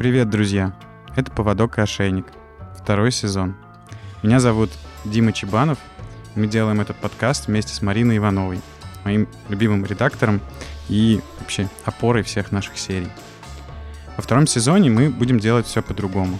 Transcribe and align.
Привет, 0.00 0.30
друзья! 0.30 0.72
Это 1.14 1.30
«Поводок 1.30 1.76
и 1.76 1.82
ошейник». 1.82 2.24
Второй 2.74 3.12
сезон. 3.12 3.54
Меня 4.22 4.40
зовут 4.40 4.70
Дима 5.04 5.30
Чебанов. 5.30 5.76
Мы 6.34 6.46
делаем 6.46 6.80
этот 6.80 6.96
подкаст 6.96 7.48
вместе 7.48 7.74
с 7.74 7.82
Мариной 7.82 8.16
Ивановой, 8.16 8.62
моим 9.04 9.28
любимым 9.50 9.84
редактором 9.84 10.40
и 10.88 11.20
вообще 11.38 11.68
опорой 11.84 12.22
всех 12.22 12.50
наших 12.50 12.78
серий. 12.78 13.10
Во 14.16 14.22
втором 14.22 14.46
сезоне 14.46 14.88
мы 14.88 15.10
будем 15.10 15.38
делать 15.38 15.66
все 15.66 15.82
по-другому. 15.82 16.38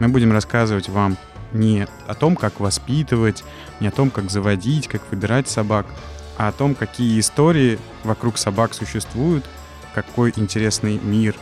Мы 0.00 0.08
будем 0.08 0.32
рассказывать 0.32 0.88
вам 0.88 1.16
не 1.52 1.86
о 2.08 2.14
том, 2.14 2.34
как 2.34 2.58
воспитывать, 2.58 3.44
не 3.78 3.86
о 3.86 3.92
том, 3.92 4.10
как 4.10 4.32
заводить, 4.32 4.88
как 4.88 5.02
выбирать 5.12 5.48
собак, 5.48 5.86
а 6.38 6.48
о 6.48 6.52
том, 6.52 6.74
какие 6.74 7.20
истории 7.20 7.78
вокруг 8.02 8.36
собак 8.36 8.74
существуют, 8.74 9.44
какой 9.94 10.32
интересный 10.34 10.98
мир 10.98 11.36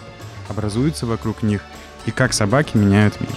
образуется 0.49 1.07
вокруг 1.07 1.43
них 1.43 1.63
и 2.07 2.11
как 2.11 2.33
собаки 2.33 2.77
меняют 2.77 3.21
мир. 3.21 3.31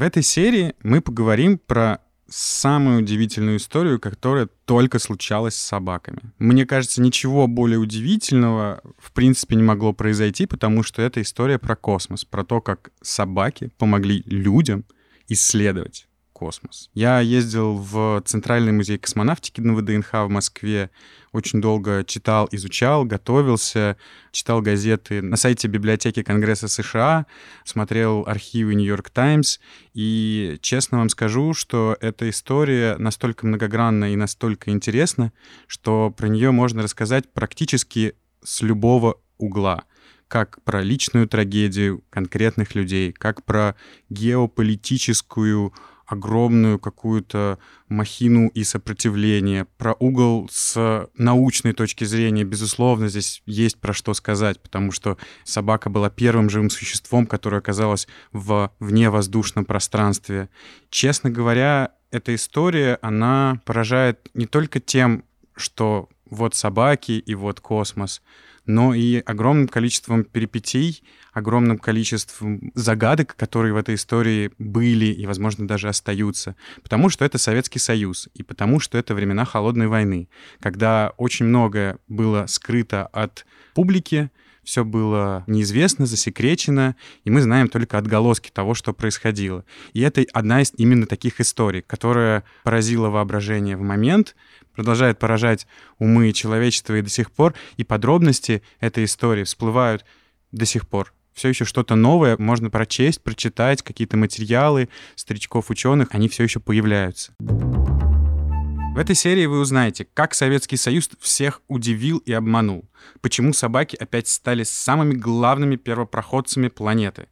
В 0.00 0.02
этой 0.02 0.22
серии 0.22 0.74
мы 0.82 1.02
поговорим 1.02 1.58
про 1.58 2.00
самую 2.26 3.00
удивительную 3.00 3.58
историю, 3.58 4.00
которая 4.00 4.48
только 4.64 4.98
случалась 4.98 5.54
с 5.56 5.62
собаками. 5.62 6.20
Мне 6.38 6.64
кажется, 6.64 7.02
ничего 7.02 7.46
более 7.46 7.78
удивительного 7.78 8.80
в 8.98 9.12
принципе 9.12 9.56
не 9.56 9.62
могло 9.62 9.92
произойти, 9.92 10.46
потому 10.46 10.82
что 10.84 11.02
это 11.02 11.20
история 11.20 11.58
про 11.58 11.76
космос, 11.76 12.24
про 12.24 12.44
то, 12.44 12.60
как 12.62 12.92
собаки 13.02 13.70
помогли 13.76 14.22
людям 14.24 14.84
исследовать 15.28 16.06
космос. 16.40 16.88
Я 16.94 17.20
ездил 17.20 17.76
в 17.76 18.22
Центральный 18.24 18.72
музей 18.72 18.96
космонавтики 18.96 19.60
на 19.60 19.74
ВДНХ 19.74 20.24
в 20.24 20.28
Москве, 20.28 20.88
очень 21.32 21.60
долго 21.60 22.02
читал, 22.02 22.48
изучал, 22.50 23.04
готовился, 23.04 23.98
читал 24.32 24.62
газеты. 24.62 25.20
На 25.20 25.36
сайте 25.36 25.68
библиотеки 25.68 26.22
Конгресса 26.22 26.66
США, 26.66 27.26
смотрел 27.66 28.24
архивы 28.26 28.74
Нью-Йорк 28.74 29.10
Таймс, 29.10 29.58
и 29.92 30.56
честно 30.62 31.00
вам 31.00 31.10
скажу, 31.10 31.52
что 31.52 31.94
эта 32.00 32.30
история 32.30 32.96
настолько 32.96 33.46
многогранна 33.46 34.14
и 34.14 34.16
настолько 34.16 34.70
интересна, 34.70 35.34
что 35.66 36.10
про 36.10 36.26
нее 36.26 36.52
можно 36.52 36.82
рассказать 36.82 37.30
практически 37.34 38.14
с 38.42 38.62
любого 38.62 39.20
угла. 39.36 39.84
Как 40.26 40.62
про 40.62 40.80
личную 40.80 41.28
трагедию 41.28 42.02
конкретных 42.08 42.74
людей, 42.74 43.12
как 43.12 43.44
про 43.44 43.76
геополитическую 44.08 45.74
огромную 46.10 46.80
какую-то 46.80 47.58
махину 47.88 48.48
и 48.48 48.64
сопротивление. 48.64 49.66
Про 49.78 49.94
угол 50.00 50.48
с 50.50 51.08
научной 51.16 51.72
точки 51.72 52.02
зрения, 52.02 52.42
безусловно, 52.42 53.08
здесь 53.08 53.42
есть 53.46 53.78
про 53.78 53.92
что 53.92 54.12
сказать, 54.12 54.60
потому 54.60 54.90
что 54.90 55.18
собака 55.44 55.88
была 55.88 56.10
первым 56.10 56.50
живым 56.50 56.68
существом, 56.68 57.26
которое 57.26 57.58
оказалось 57.58 58.08
в 58.32 58.72
вневоздушном 58.80 59.64
пространстве. 59.64 60.48
Честно 60.90 61.30
говоря, 61.30 61.92
эта 62.10 62.34
история, 62.34 62.98
она 63.02 63.60
поражает 63.64 64.30
не 64.34 64.46
только 64.46 64.80
тем, 64.80 65.22
что 65.54 66.08
вот 66.28 66.56
собаки 66.56 67.12
и 67.12 67.34
вот 67.36 67.60
космос, 67.60 68.20
но 68.66 68.94
и 68.94 69.16
огромным 69.20 69.68
количеством 69.68 70.24
перипетий, 70.24 71.02
огромным 71.32 71.78
количеством 71.78 72.72
загадок, 72.74 73.34
которые 73.36 73.72
в 73.72 73.76
этой 73.76 73.94
истории 73.94 74.50
были 74.58 75.06
и, 75.06 75.26
возможно, 75.26 75.66
даже 75.66 75.88
остаются. 75.88 76.56
Потому 76.82 77.08
что 77.08 77.24
это 77.24 77.38
Советский 77.38 77.78
Союз, 77.78 78.28
и 78.34 78.42
потому 78.42 78.80
что 78.80 78.98
это 78.98 79.14
времена 79.14 79.44
Холодной 79.44 79.88
войны, 79.88 80.28
когда 80.60 81.12
очень 81.16 81.46
многое 81.46 81.98
было 82.08 82.46
скрыто 82.46 83.06
от 83.06 83.46
публики, 83.74 84.30
все 84.62 84.84
было 84.84 85.42
неизвестно, 85.46 86.06
засекречено, 86.06 86.94
и 87.24 87.30
мы 87.30 87.40
знаем 87.40 87.68
только 87.68 87.98
отголоски 87.98 88.50
того, 88.50 88.74
что 88.74 88.92
происходило. 88.92 89.64
И 89.94 90.00
это 90.00 90.24
одна 90.32 90.62
из 90.62 90.72
именно 90.76 91.06
таких 91.06 91.40
историй, 91.40 91.82
которая 91.82 92.44
поразила 92.62 93.08
воображение 93.08 93.76
в 93.76 93.82
момент, 93.82 94.36
продолжает 94.80 95.18
поражать 95.18 95.66
умы 95.98 96.32
человечества 96.32 96.96
и 96.96 97.02
до 97.02 97.10
сих 97.10 97.30
пор, 97.30 97.52
и 97.76 97.84
подробности 97.84 98.62
этой 98.80 99.04
истории 99.04 99.44
всплывают 99.44 100.06
до 100.52 100.64
сих 100.64 100.88
пор. 100.88 101.12
Все 101.34 101.48
еще 101.50 101.66
что-то 101.66 101.96
новое 101.96 102.38
можно 102.38 102.70
прочесть, 102.70 103.22
прочитать, 103.22 103.82
какие-то 103.82 104.16
материалы 104.16 104.88
старичков-ученых, 105.16 106.08
они 106.12 106.30
все 106.30 106.44
еще 106.44 106.60
появляются. 106.60 107.34
В 107.38 108.96
этой 108.96 109.14
серии 109.14 109.44
вы 109.44 109.60
узнаете, 109.60 110.06
как 110.14 110.32
Советский 110.32 110.78
Союз 110.78 111.10
всех 111.20 111.60
удивил 111.68 112.16
и 112.18 112.32
обманул, 112.32 112.88
почему 113.20 113.52
собаки 113.52 113.96
опять 113.96 114.28
стали 114.28 114.62
самыми 114.62 115.12
главными 115.12 115.76
первопроходцами 115.76 116.68
планеты, 116.68 117.28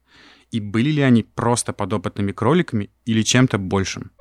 и 0.51 0.59
были 0.59 0.91
ли 0.91 1.01
они 1.01 1.23
просто 1.23 1.73
подопытными 1.73 2.31
кроликами 2.31 2.91
или 3.05 3.23
чем-то 3.23 3.57
большим. 3.57 4.11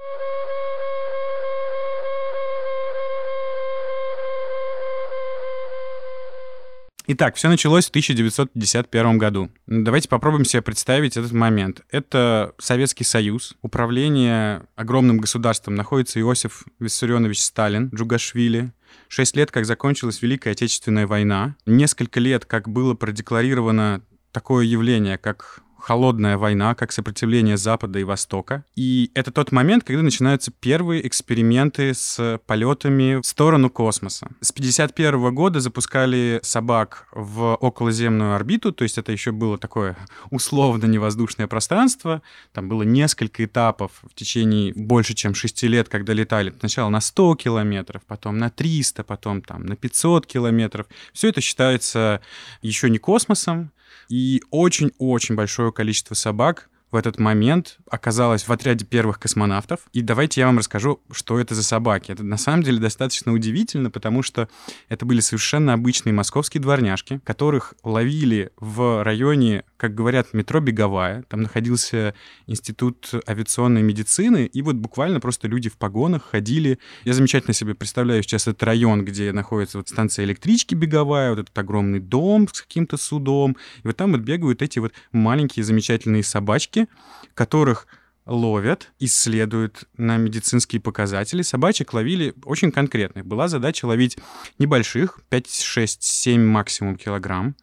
Итак, 7.11 7.37
все 7.37 7.49
началось 7.49 7.87
в 7.87 7.89
1951 7.89 9.17
году. 9.17 9.51
Давайте 9.67 10.11
попробуем 10.11 10.45
себе 10.45 10.61
представить 10.61 11.17
этот 11.17 11.33
момент. 11.33 11.81
Это 11.91 12.53
Советский 12.59 13.05
Союз, 13.05 13.57
управление 13.63 14.65
огромным 14.77 15.17
государством 15.17 15.75
находится 15.75 16.21
Иосиф 16.21 16.65
Виссарионович 16.79 17.43
Сталин, 17.43 17.91
Джугашвили, 17.95 18.73
Шесть 19.09 19.37
лет, 19.37 19.51
как 19.51 19.65
закончилась 19.65 20.21
Великая 20.21 20.51
Отечественная 20.51 21.07
война. 21.07 21.57
Несколько 21.65 22.21
лет, 22.21 22.45
как 22.45 22.69
было 22.69 22.93
продекларировано 22.93 24.03
такое 24.31 24.67
явление, 24.67 25.17
как 25.17 25.61
холодная 25.79 26.37
война, 26.37 26.75
как 26.75 26.93
сопротивление 26.93 27.57
Запада 27.57 27.99
и 27.99 28.05
Востока. 28.05 28.65
И 28.77 29.11
это 29.15 29.31
тот 29.31 29.53
момент, 29.53 29.85
когда 29.85 30.03
начинаются 30.03 30.51
первые 30.51 31.07
эксперименты 31.07 31.95
с 31.95 32.41
полетами 32.47 33.21
в 33.21 33.27
сторону 33.27 33.71
космоса. 33.71 34.29
С 34.41 34.51
1951 34.51 35.35
года 35.35 35.61
запускали 35.61 36.41
собак 36.43 37.09
в 37.13 37.55
околоземную 37.55 38.35
орбиту, 38.35 38.73
то 38.73 38.85
есть 38.85 38.99
это 38.99 39.13
еще 39.13 39.33
было 39.33 39.59
такое 39.59 39.97
условно 40.31 40.87
невоздушное 40.87 41.47
пространство. 41.47 42.23
Там 42.53 42.69
было 42.69 42.83
несколько 42.83 43.45
этапов 43.45 43.93
в 44.03 44.15
течение 44.15 44.73
больше, 44.75 45.15
чем 45.15 45.35
6 45.35 45.63
лет, 45.65 45.89
когда 45.89 46.13
летали. 46.13 46.53
Сначала 46.59 46.89
на 46.89 47.01
100 47.01 47.37
километров, 47.37 48.03
потом 48.07 48.39
на 48.39 48.51
300, 48.51 49.05
потом 49.05 49.43
там 49.43 49.67
на 49.67 49.77
500 49.77 50.27
километров. 50.27 50.87
Все 51.13 51.29
это 51.29 51.41
считается 51.41 52.21
еще 52.63 52.91
не 52.91 52.99
космосом, 52.99 53.71
и 54.09 54.43
очень-очень 54.51 55.35
большое 55.35 55.73
количество 55.73 56.15
собак 56.15 56.69
в 56.91 56.97
этот 56.97 57.19
момент 57.19 57.79
оказалась 57.91 58.49
в 58.49 58.53
отряде 58.53 58.85
первых 58.85 59.19
космонавтов. 59.19 59.81
И 59.93 60.01
давайте 60.01 60.41
я 60.41 60.47
вам 60.47 60.59
расскажу, 60.59 61.01
что 61.11 61.39
это 61.39 61.55
за 61.55 61.63
собаки. 61.63 62.13
Это 62.13 62.25
на 62.25 62.37
самом 62.37 62.63
деле 62.63 62.79
достаточно 62.79 63.33
удивительно, 63.33 63.91
потому 63.91 64.23
что 64.23 64.49
это 64.89 65.05
были 65.05 65.21
совершенно 65.21 65.75
обычные 65.75 66.13
московские 66.13 66.63
дворняжки, 66.63 67.21
которых 67.25 67.75
ловили 67.83 68.53
в 68.57 69.03
районе, 69.03 69.65
как 69.79 69.95
говорят, 69.95 70.35
метро 70.35 70.61
Беговая. 70.61 71.23
Там 71.29 71.43
находился 71.43 72.13
институт 72.47 73.11
авиационной 73.27 73.83
медицины, 73.83 74.45
и 74.45 74.61
вот 74.61 74.77
буквально 74.77 75.21
просто 75.21 75.47
люди 75.49 75.71
в 75.71 75.79
погонах 75.79 76.25
ходили. 76.25 76.79
Я 77.05 77.15
замечательно 77.15 77.55
себе 77.55 77.75
представляю 77.75 78.23
сейчас 78.23 78.49
этот 78.49 78.63
район, 78.65 79.05
где 79.05 79.33
находится 79.33 79.79
вот 79.79 79.89
станция 79.89 80.25
электрички 80.25 80.75
Беговая, 80.75 81.31
вот 81.31 81.39
этот 81.39 81.57
огромный 81.57 82.01
дом 82.01 82.49
с 82.53 82.61
каким-то 82.61 82.97
судом. 82.97 83.57
И 83.83 83.87
вот 83.87 83.97
там 83.97 84.11
вот 84.13 84.21
бегают 84.21 84.63
эти 84.63 84.81
вот 84.81 84.93
маленькие 85.13 85.65
замечательные 85.65 86.25
собачки, 86.25 86.89
которых 87.35 87.87
ловят, 88.27 88.91
исследуют 88.99 89.85
на 89.97 90.17
медицинские 90.17 90.83
показатели. 90.83 91.43
Собачек 91.43 91.95
ловили 91.95 92.35
очень 92.45 92.73
конкретных. 92.73 93.25
Была 93.25 93.49
задача 93.49 93.87
ловить 93.87 94.19
небольших, 94.59 95.21
5, 95.31 95.51
6, 95.63 96.03
7 96.03 96.43
максимум 96.43 96.97
килограмм. 96.97 97.55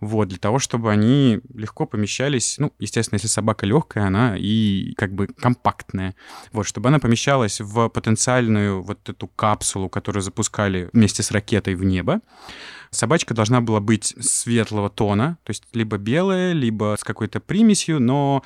Вот, 0.00 0.28
для 0.28 0.38
того, 0.38 0.58
чтобы 0.58 0.92
они 0.92 1.40
легко 1.54 1.84
помещались, 1.86 2.56
ну, 2.58 2.72
естественно, 2.78 3.16
если 3.16 3.26
собака 3.26 3.66
легкая, 3.66 4.06
она 4.06 4.36
и 4.38 4.94
как 4.96 5.12
бы 5.12 5.26
компактная. 5.26 6.14
Вот, 6.52 6.66
чтобы 6.66 6.88
она 6.88 7.00
помещалась 7.00 7.60
в 7.60 7.88
потенциальную 7.88 8.82
вот 8.82 9.08
эту 9.08 9.26
капсулу, 9.26 9.88
которую 9.88 10.22
запускали 10.22 10.88
вместе 10.92 11.22
с 11.22 11.32
ракетой 11.32 11.74
в 11.74 11.84
небо. 11.84 12.20
Собачка 12.90 13.34
должна 13.34 13.60
была 13.60 13.80
быть 13.80 14.14
светлого 14.20 14.88
тона, 14.88 15.36
то 15.42 15.50
есть 15.50 15.64
либо 15.72 15.98
белая, 15.98 16.52
либо 16.52 16.96
с 16.98 17.04
какой-то 17.04 17.40
примесью, 17.40 18.00
но 18.00 18.42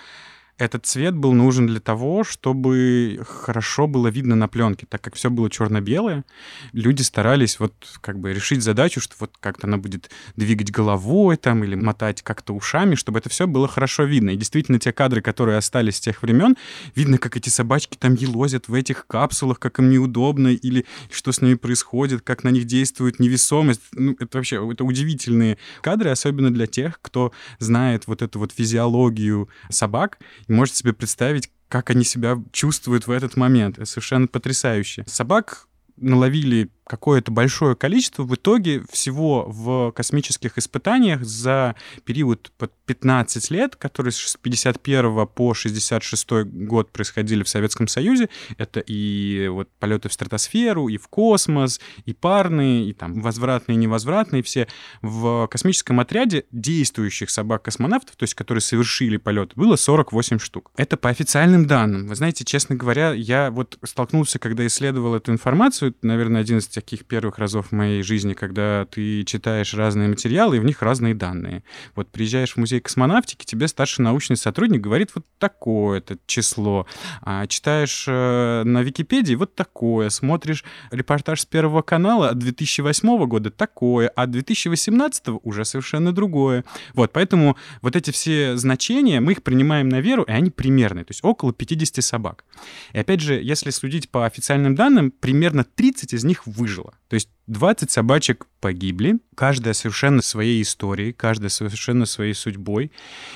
этот 0.62 0.86
цвет 0.86 1.16
был 1.16 1.32
нужен 1.32 1.66
для 1.66 1.80
того, 1.80 2.22
чтобы 2.22 3.20
хорошо 3.28 3.88
было 3.88 4.06
видно 4.06 4.36
на 4.36 4.46
пленке, 4.46 4.86
так 4.88 5.00
как 5.00 5.16
все 5.16 5.28
было 5.28 5.50
черно-белое. 5.50 6.24
Люди 6.72 7.02
старались 7.02 7.58
вот 7.58 7.74
как 8.00 8.20
бы 8.20 8.32
решить 8.32 8.62
задачу, 8.62 9.00
что 9.00 9.16
вот 9.18 9.32
как-то 9.40 9.66
она 9.66 9.76
будет 9.76 10.10
двигать 10.36 10.70
головой 10.70 11.36
там 11.36 11.64
или 11.64 11.74
мотать 11.74 12.22
как-то 12.22 12.54
ушами, 12.54 12.94
чтобы 12.94 13.18
это 13.18 13.28
все 13.28 13.48
было 13.48 13.66
хорошо 13.66 14.04
видно. 14.04 14.30
И 14.30 14.36
действительно, 14.36 14.78
те 14.78 14.92
кадры, 14.92 15.20
которые 15.20 15.58
остались 15.58 15.96
с 15.96 16.00
тех 16.00 16.22
времен, 16.22 16.56
видно, 16.94 17.18
как 17.18 17.36
эти 17.36 17.48
собачки 17.48 17.96
там 17.96 18.14
елозят 18.14 18.68
в 18.68 18.74
этих 18.74 19.08
капсулах, 19.08 19.58
как 19.58 19.80
им 19.80 19.90
неудобно, 19.90 20.48
или 20.48 20.86
что 21.10 21.32
с 21.32 21.40
ними 21.40 21.54
происходит, 21.54 22.22
как 22.22 22.44
на 22.44 22.50
них 22.50 22.66
действует 22.66 23.18
невесомость. 23.18 23.80
Ну, 23.94 24.14
это 24.20 24.38
вообще 24.38 24.64
это 24.70 24.84
удивительные 24.84 25.58
кадры, 25.80 26.10
особенно 26.10 26.52
для 26.52 26.68
тех, 26.68 27.00
кто 27.02 27.32
знает 27.58 28.06
вот 28.06 28.22
эту 28.22 28.38
вот 28.38 28.52
физиологию 28.52 29.48
собак 29.70 30.18
и 30.52 30.54
может 30.54 30.76
себе 30.76 30.92
представить, 30.92 31.50
как 31.68 31.88
они 31.88 32.04
себя 32.04 32.36
чувствуют 32.52 33.06
в 33.06 33.10
этот 33.10 33.38
момент. 33.38 33.78
Это 33.78 33.86
совершенно 33.86 34.26
потрясающе. 34.26 35.04
Собак 35.08 35.66
наловили 35.96 36.68
какое-то 36.84 37.30
большое 37.30 37.76
количество. 37.76 38.22
В 38.22 38.34
итоге 38.34 38.82
всего 38.90 39.44
в 39.48 39.92
космических 39.92 40.58
испытаниях 40.58 41.24
за 41.24 41.74
период 42.04 42.52
под 42.58 42.72
15 42.86 43.50
лет, 43.50 43.76
которые 43.76 44.12
с 44.12 44.36
51 44.40 45.26
по 45.28 45.54
66 45.54 46.30
год 46.44 46.90
происходили 46.90 47.42
в 47.42 47.48
Советском 47.48 47.88
Союзе, 47.88 48.28
это 48.58 48.80
и 48.80 49.48
вот 49.48 49.68
полеты 49.78 50.08
в 50.08 50.12
стратосферу, 50.12 50.88
и 50.88 50.96
в 50.96 51.08
космос, 51.08 51.80
и 52.04 52.12
парные, 52.12 52.88
и 52.88 52.92
там 52.92 53.20
возвратные, 53.20 53.76
невозвратные, 53.76 54.42
все 54.42 54.68
в 55.02 55.46
космическом 55.48 56.00
отряде 56.00 56.44
действующих 56.50 57.30
собак-космонавтов, 57.30 58.16
то 58.16 58.24
есть 58.24 58.34
которые 58.34 58.60
совершили 58.60 59.16
полет, 59.16 59.52
было 59.54 59.76
48 59.76 60.38
штук. 60.38 60.70
Это 60.76 60.96
по 60.96 61.08
официальным 61.10 61.66
данным. 61.66 62.08
Вы 62.08 62.14
знаете, 62.14 62.44
честно 62.44 62.74
говоря, 62.74 63.12
я 63.12 63.50
вот 63.50 63.78
столкнулся, 63.84 64.38
когда 64.38 64.66
исследовал 64.66 65.14
эту 65.14 65.32
информацию, 65.32 65.94
наверное, 66.02 66.40
один 66.40 66.58
из 66.58 66.68
таких 66.82 67.04
первых 67.04 67.38
разов 67.38 67.68
в 67.68 67.72
моей 67.72 68.02
жизни, 68.02 68.34
когда 68.34 68.86
ты 68.86 69.22
читаешь 69.24 69.72
разные 69.74 70.08
материалы, 70.08 70.56
и 70.56 70.60
в 70.60 70.64
них 70.64 70.82
разные 70.82 71.14
данные. 71.14 71.62
Вот 71.94 72.10
приезжаешь 72.10 72.52
в 72.52 72.56
музей 72.56 72.80
космонавтики, 72.80 73.46
тебе 73.46 73.68
старший 73.68 74.02
научный 74.02 74.36
сотрудник 74.36 74.80
говорит 74.80 75.10
вот 75.14 75.24
такое-то 75.38 76.18
число. 76.26 76.86
А 77.22 77.46
читаешь 77.46 78.04
э, 78.08 78.62
на 78.64 78.82
Википедии 78.82 79.34
вот 79.34 79.54
такое. 79.54 80.10
Смотришь 80.10 80.64
репортаж 80.90 81.40
с 81.42 81.46
Первого 81.46 81.82
канала 81.82 82.30
от 82.30 82.38
2008 82.38 83.26
года 83.26 83.50
такое, 83.50 84.08
а 84.08 84.26
2018 84.26 85.24
уже 85.42 85.64
совершенно 85.64 86.12
другое. 86.12 86.64
Вот, 86.94 87.12
поэтому 87.12 87.56
вот 87.80 87.94
эти 87.94 88.10
все 88.10 88.56
значения, 88.56 89.20
мы 89.20 89.32
их 89.32 89.42
принимаем 89.42 89.88
на 89.88 90.00
веру, 90.00 90.24
и 90.24 90.32
они 90.32 90.50
примерные, 90.50 91.04
то 91.04 91.12
есть 91.12 91.22
около 91.22 91.52
50 91.52 92.02
собак. 92.04 92.44
И 92.92 92.98
опять 92.98 93.20
же, 93.20 93.40
если 93.40 93.70
судить 93.70 94.10
по 94.10 94.26
официальным 94.26 94.74
данным, 94.74 95.12
примерно 95.12 95.64
30 95.64 96.12
из 96.14 96.24
них 96.24 96.46
выжило. 96.62 96.94
То 97.08 97.14
есть 97.14 97.28
20 97.48 97.90
собачек 97.90 98.46
погибли, 98.60 99.18
каждая 99.34 99.74
совершенно 99.74 100.22
своей 100.22 100.62
историей, 100.62 101.12
каждая 101.12 101.48
совершенно 101.50 102.06
своей 102.06 102.34
судьбой. 102.34 102.92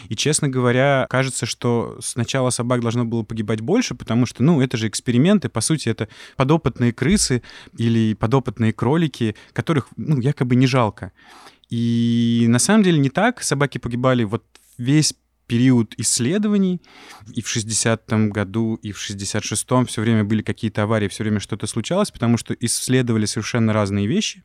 И, 0.08 0.14
честно 0.14 0.48
говоря, 0.48 1.06
кажется, 1.10 1.44
что 1.44 1.98
сначала 2.00 2.50
собак 2.50 2.80
должно 2.80 3.04
было 3.04 3.24
погибать 3.24 3.60
больше, 3.60 3.94
потому 3.96 4.24
что, 4.24 4.44
ну, 4.44 4.60
это 4.60 4.76
же 4.76 4.86
эксперименты, 4.86 5.48
по 5.48 5.60
сути, 5.60 5.88
это 5.88 6.08
подопытные 6.36 6.92
крысы 6.92 7.42
или 7.76 8.14
подопытные 8.14 8.72
кролики, 8.72 9.34
которых, 9.52 9.88
ну, 9.96 10.20
якобы 10.20 10.54
не 10.54 10.68
жалко. 10.68 11.12
И 11.68 12.46
на 12.48 12.60
самом 12.60 12.84
деле 12.84 12.98
не 12.98 13.10
так. 13.10 13.42
Собаки 13.42 13.78
погибали 13.78 14.22
вот 14.22 14.44
весь 14.78 15.14
период 15.46 15.94
исследований, 15.96 16.80
и 17.32 17.40
в 17.40 17.54
60-м 17.54 18.30
году, 18.30 18.74
и 18.82 18.92
в 18.92 18.98
66-м 18.98 19.86
все 19.86 20.02
время 20.02 20.24
были 20.24 20.42
какие-то 20.42 20.82
аварии, 20.82 21.08
все 21.08 21.22
время 21.22 21.40
что-то 21.40 21.66
случалось, 21.66 22.10
потому 22.10 22.36
что 22.36 22.54
исследовали 22.54 23.26
совершенно 23.26 23.72
разные 23.72 24.06
вещи, 24.06 24.42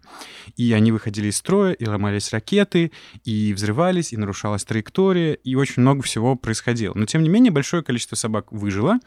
и 0.57 0.71
они 0.73 0.91
выходили 0.91 1.27
из 1.27 1.37
строя, 1.37 1.73
и 1.73 1.85
ломались 1.85 2.31
ракеты, 2.31 2.91
и 3.23 3.53
взрывались, 3.53 4.13
и 4.13 4.17
нарушалась 4.17 4.63
траектория, 4.63 5.33
и 5.33 5.55
очень 5.55 5.81
много 5.81 6.03
всего 6.03 6.35
происходило. 6.35 6.93
Но, 6.95 7.05
тем 7.05 7.23
не 7.23 7.29
менее, 7.29 7.51
большое 7.51 7.83
количество 7.83 8.15
собак 8.15 8.51
выжило, 8.51 8.99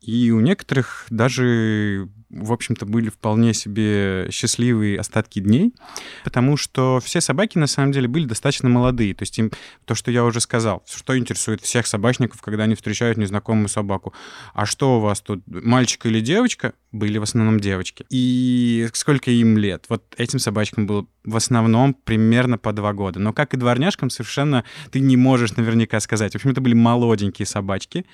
и 0.00 0.32
у 0.32 0.40
некоторых 0.40 1.06
даже 1.10 2.08
в 2.32 2.52
общем-то, 2.52 2.86
были 2.86 3.10
вполне 3.10 3.52
себе 3.52 4.28
счастливые 4.30 4.98
остатки 4.98 5.38
дней, 5.38 5.74
потому 6.24 6.56
что 6.56 7.00
все 7.04 7.20
собаки, 7.20 7.58
на 7.58 7.66
самом 7.66 7.92
деле, 7.92 8.08
были 8.08 8.24
достаточно 8.24 8.68
молодые. 8.68 9.14
То 9.14 9.22
есть 9.22 9.38
им 9.38 9.50
то, 9.84 9.94
что 9.94 10.10
я 10.10 10.24
уже 10.24 10.40
сказал, 10.40 10.82
что 10.90 11.16
интересует 11.16 11.60
всех 11.60 11.86
собачников, 11.86 12.40
когда 12.40 12.64
они 12.64 12.74
встречают 12.74 13.18
незнакомую 13.18 13.68
собаку. 13.68 14.14
А 14.54 14.64
что 14.66 14.96
у 14.96 15.00
вас 15.00 15.20
тут, 15.20 15.42
мальчик 15.46 16.06
или 16.06 16.20
девочка? 16.20 16.72
Были 16.90 17.18
в 17.18 17.22
основном 17.22 17.60
девочки. 17.60 18.04
И 18.10 18.88
сколько 18.94 19.30
им 19.30 19.58
лет? 19.58 19.86
Вот 19.88 20.02
этим 20.16 20.38
собачкам 20.38 20.86
было 20.86 21.06
в 21.24 21.36
основном 21.36 21.94
примерно 21.94 22.58
по 22.58 22.72
два 22.72 22.92
года. 22.92 23.20
Но 23.20 23.32
как 23.32 23.54
и 23.54 23.56
дворняжкам, 23.56 24.10
совершенно 24.10 24.64
ты 24.90 25.00
не 25.00 25.16
можешь 25.16 25.56
наверняка 25.56 26.00
сказать. 26.00 26.32
В 26.32 26.36
общем, 26.36 26.50
это 26.50 26.60
были 26.60 26.74
молоденькие 26.74 27.46
собачки, 27.46 28.04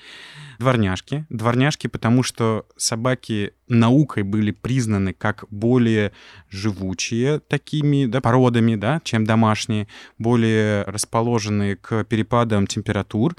дворняжки. 0.59 1.25
Дворняжки, 1.29 1.87
потому 1.87 2.23
что 2.23 2.65
собаки 2.77 3.53
наукой 3.69 4.23
были 4.23 4.51
признаны 4.51 5.13
как 5.13 5.45
более 5.49 6.11
живучие 6.49 7.39
такими 7.39 8.05
да, 8.05 8.19
породами, 8.19 8.75
да, 8.75 8.99
чем 9.03 9.25
домашние, 9.25 9.87
более 10.17 10.83
расположенные 10.83 11.75
к 11.75 12.03
перепадам 12.03 12.67
температур 12.67 13.35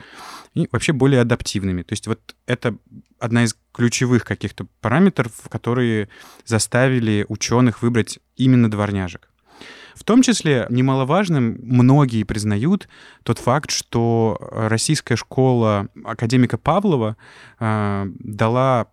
и 0.55 0.69
вообще 0.73 0.93
более 0.93 1.21
адаптивными. 1.21 1.82
То 1.82 1.93
есть 1.93 2.06
вот 2.06 2.35
это 2.47 2.77
одна 3.19 3.44
из 3.44 3.55
ключевых 3.73 4.25
каких-то 4.25 4.67
параметров, 4.81 5.32
которые 5.49 6.09
заставили 6.44 7.26
ученых 7.29 7.83
выбрать 7.83 8.19
именно 8.37 8.71
дворняжек. 8.71 9.29
В 9.94 10.05
том 10.05 10.23
числе 10.23 10.67
немаловажным 10.71 11.59
многие 11.62 12.23
признают 12.23 12.88
тот 13.23 13.38
факт, 13.38 13.71
что 13.71 14.38
российская 14.50 15.17
школа 15.17 15.88
академика 16.05 16.56
Павлова 16.56 17.19
э, 17.59 18.06
дала 18.19 18.87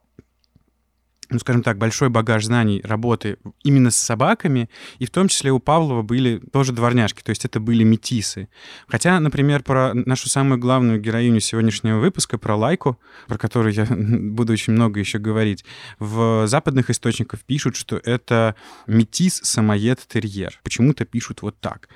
ну, 1.29 1.39
скажем 1.39 1.63
так, 1.63 1.77
большой 1.77 2.09
багаж 2.09 2.45
знаний 2.45 2.81
работы 2.83 3.38
именно 3.63 3.91
с 3.91 3.95
собаками, 3.95 4.69
и 5.00 5.06
в 5.06 5.09
том 5.09 5.27
числе 5.27 5.51
у 5.51 5.59
Павлова 5.59 6.01
были 6.01 6.41
тоже 6.51 6.74
дворняжки, 6.74 7.21
то 7.21 7.31
есть 7.31 7.45
это 7.45 7.59
были 7.59 7.83
метисы. 7.83 8.50
Хотя, 8.88 9.19
например, 9.19 9.63
про 9.63 9.94
нашу 9.94 10.29
самую 10.29 10.59
главную 10.59 11.00
героиню 11.01 11.39
сегодняшнего 11.39 12.00
выпуска, 12.00 12.38
про 12.38 12.56
Лайку, 12.56 13.00
про 13.27 13.38
которую 13.38 13.74
я 13.74 13.85
буду 13.89 14.53
очень 14.53 14.74
много 14.74 15.00
еще 15.00 15.19
говорить, 15.19 15.65
в 16.00 16.47
западных 16.47 16.89
источниках 16.89 17.41
пишут, 17.41 17.75
что 17.75 17.97
это 18.03 18.56
метис-самоед-терьер. 18.88 20.59
Почему-то 20.63 21.06
пишут 21.06 21.41
вот 21.41 21.59
так. 21.59 21.89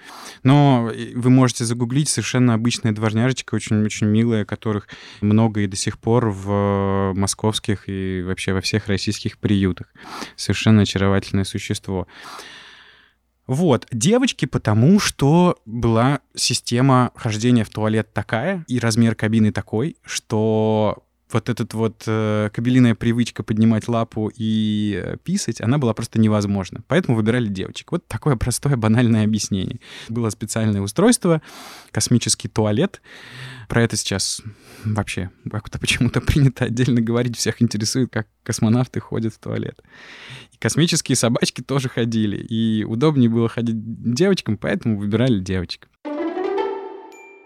Но 0.43 0.91
вы 1.15 1.29
можете 1.29 1.65
загуглить 1.65 2.09
совершенно 2.09 2.53
обычная 2.53 2.91
дворняжечка, 2.91 3.55
очень-очень 3.55 4.07
милая, 4.07 4.45
которых 4.45 4.87
много 5.21 5.61
и 5.61 5.67
до 5.67 5.77
сих 5.77 5.99
пор 5.99 6.29
в 6.29 7.13
московских 7.15 7.87
и 7.87 8.23
вообще 8.25 8.53
во 8.53 8.61
всех 8.61 8.87
российских 8.87 9.20
детских 9.21 9.37
приютах. 9.37 9.87
Совершенно 10.35 10.81
очаровательное 10.83 11.43
существо. 11.43 12.07
Вот, 13.47 13.87
девочки, 13.91 14.45
потому 14.45 14.99
что 14.99 15.59
была 15.65 16.21
система 16.35 17.11
хождения 17.15 17.63
в 17.63 17.69
туалет 17.69 18.13
такая 18.13 18.63
и 18.67 18.79
размер 18.79 19.15
кабины 19.15 19.51
такой, 19.51 19.97
что 20.03 21.03
вот 21.33 21.49
эта 21.49 21.65
вот 21.77 22.03
э, 22.07 22.49
кабелиная 22.53 22.95
привычка 22.95 23.43
поднимать 23.43 23.87
лапу 23.87 24.31
и 24.35 25.01
э, 25.03 25.17
писать, 25.23 25.61
она 25.61 25.77
была 25.77 25.93
просто 25.93 26.19
невозможна. 26.19 26.83
Поэтому 26.87 27.17
выбирали 27.17 27.47
девочек. 27.47 27.91
Вот 27.91 28.07
такое 28.07 28.35
простое 28.35 28.75
банальное 28.75 29.23
объяснение. 29.23 29.79
Было 30.09 30.29
специальное 30.29 30.81
устройство, 30.81 31.41
космический 31.91 32.47
туалет. 32.47 33.01
Про 33.67 33.83
это 33.83 33.95
сейчас 33.95 34.41
вообще 34.83 35.31
как-то 35.49 35.79
почему-то 35.79 36.21
принято 36.21 36.65
отдельно 36.65 37.01
говорить. 37.01 37.37
Всех 37.37 37.61
интересует, 37.61 38.11
как 38.11 38.27
космонавты 38.43 38.99
ходят 38.99 39.33
в 39.33 39.39
туалет. 39.39 39.81
И 40.51 40.57
космические 40.57 41.15
собачки 41.15 41.61
тоже 41.61 41.89
ходили. 41.89 42.37
И 42.37 42.83
удобнее 42.83 43.29
было 43.29 43.49
ходить 43.49 43.75
девочкам, 44.13 44.57
поэтому 44.57 44.97
выбирали 44.97 45.39
девочек. 45.39 45.87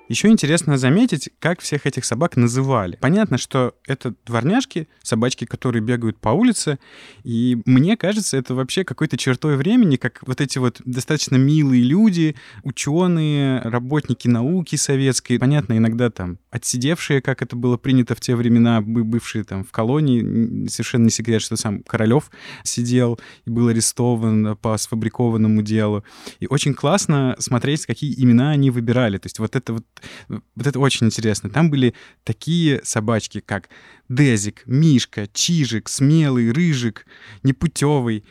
Еще 0.08 0.28
интересно 0.28 0.78
заметить, 0.78 1.30
как 1.40 1.62
всех 1.62 1.88
этих 1.88 2.06
собак 2.06 2.38
называли. 2.38 2.98
Понятно, 3.02 3.40
что 3.40 3.74
это 3.88 4.14
дворняжки, 4.26 4.88
собачки, 5.02 5.46
которые 5.46 5.82
бегают 5.82 6.20
по 6.20 6.30
улице, 6.30 6.78
и 7.24 7.58
мне 7.66 7.98
кажется, 7.98 8.38
это 8.38 8.54
вообще 8.54 8.84
какой-то 8.84 9.18
чертой 9.18 9.58
времени, 9.58 9.96
как 9.96 10.22
вот 10.28 10.42
эти 10.42 10.60
вот 10.60 10.80
достаточно 10.86 11.38
милые 11.38 11.84
люди, 11.84 12.36
ученые, 12.64 13.62
работники 13.62 14.28
науки 14.28 14.76
советской, 14.76 15.40
понятно, 15.40 15.78
иногда 15.78 16.12
там 16.12 16.38
отсидевшие, 16.52 17.22
как 17.22 17.42
это 17.42 17.56
было 17.56 17.78
принято 17.78 18.14
в 18.14 18.22
те 18.22 18.36
времена, 18.36 18.82
бывшие 18.82 19.44
там 19.44 19.64
в 19.64 19.72
колонии, 19.72 20.68
совершенно 20.68 21.06
не 21.06 21.10
секрет, 21.10 21.42
что 21.42 21.56
сам 21.56 21.82
Королев 21.82 22.30
сидел 22.64 23.20
и 23.46 23.50
был 23.50 23.70
арестован 23.70 24.56
по 24.58 24.78
сфабрикованному 24.78 25.64
делу. 25.64 26.04
И 26.40 26.48
очень 26.48 26.76
классно 26.76 27.36
смотреть, 27.40 27.86
какие 27.86 28.14
имена 28.22 28.52
они 28.52 28.70
выбирали. 28.70 29.18
То 29.18 29.26
есть 29.26 29.40
вот 29.40 29.56
это 29.56 29.74
вот 29.74 29.86
вот 30.28 30.68
это 30.68 30.80
очень 30.80 31.08
интересно. 31.08 31.50
Там 31.50 31.70
были 31.70 31.94
такие 32.24 32.82
собачки, 32.84 33.40
как 33.40 33.70
Дезик, 34.10 34.64
Мишка, 34.66 35.28
Чижик, 35.34 35.90
Смелый, 35.90 36.52
Рыжик, 36.52 37.06
Непутевый, 37.44 38.24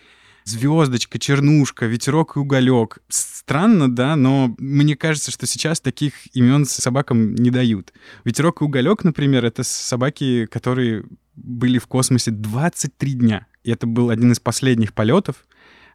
Звездочка, 0.45 1.19
Чернушка, 1.19 1.87
Ветерок 1.87 2.37
и 2.37 2.39
Уголек. 2.39 2.99
Странно, 3.09 3.91
да, 3.91 4.15
но 4.15 4.55
мне 4.59 4.95
кажется, 4.95 5.31
что 5.31 5.47
сейчас 5.47 5.81
таких 5.81 6.15
имен 6.35 6.67
собакам 6.67 7.35
не 7.35 7.51
дают. 7.51 7.93
Ветерок 8.25 8.61
и 8.61 8.65
Уголек, 8.65 9.05
например, 9.05 9.45
это 9.45 9.63
собаки, 9.63 10.47
которые 10.47 11.05
были 11.35 11.79
в 11.79 11.87
космосе 11.87 12.31
23 12.31 13.13
дня. 13.15 13.47
И 13.65 13.71
это 13.71 13.87
был 13.87 14.11
один 14.11 14.33
из 14.33 14.41
последних 14.41 14.93
полетов 14.93 15.47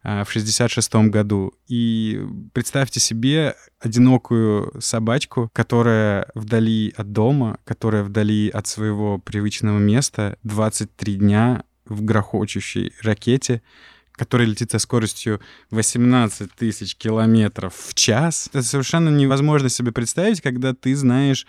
в 0.04 0.28
66 0.30 0.96
году. 1.10 1.54
И 1.68 2.22
представьте 2.54 3.00
себе 3.00 3.56
одинокую 3.80 4.82
собачку, 4.82 5.50
которая 5.54 6.28
вдали 6.36 6.94
от 6.96 7.12
дома, 7.12 7.60
которая 7.64 8.04
вдали 8.04 8.50
от 8.50 8.68
своего 8.68 9.18
привычного 9.18 9.80
места 9.80 10.38
23 10.44 11.16
дня 11.16 11.64
в 11.86 12.04
грохочущей 12.04 12.94
ракете, 13.02 13.62
который 14.20 14.48
летит 14.48 14.70
со 14.70 14.80
скоростью 14.80 15.40
18 15.72 16.52
тысяч 16.54 16.98
километров 16.98 17.74
в 17.74 17.94
час. 17.94 18.50
Это 18.52 18.64
совершенно 18.64 19.08
невозможно 19.08 19.70
себе 19.70 19.94
представить, 19.94 20.42
когда 20.42 20.74
ты 20.74 20.94
знаешь 20.94 21.48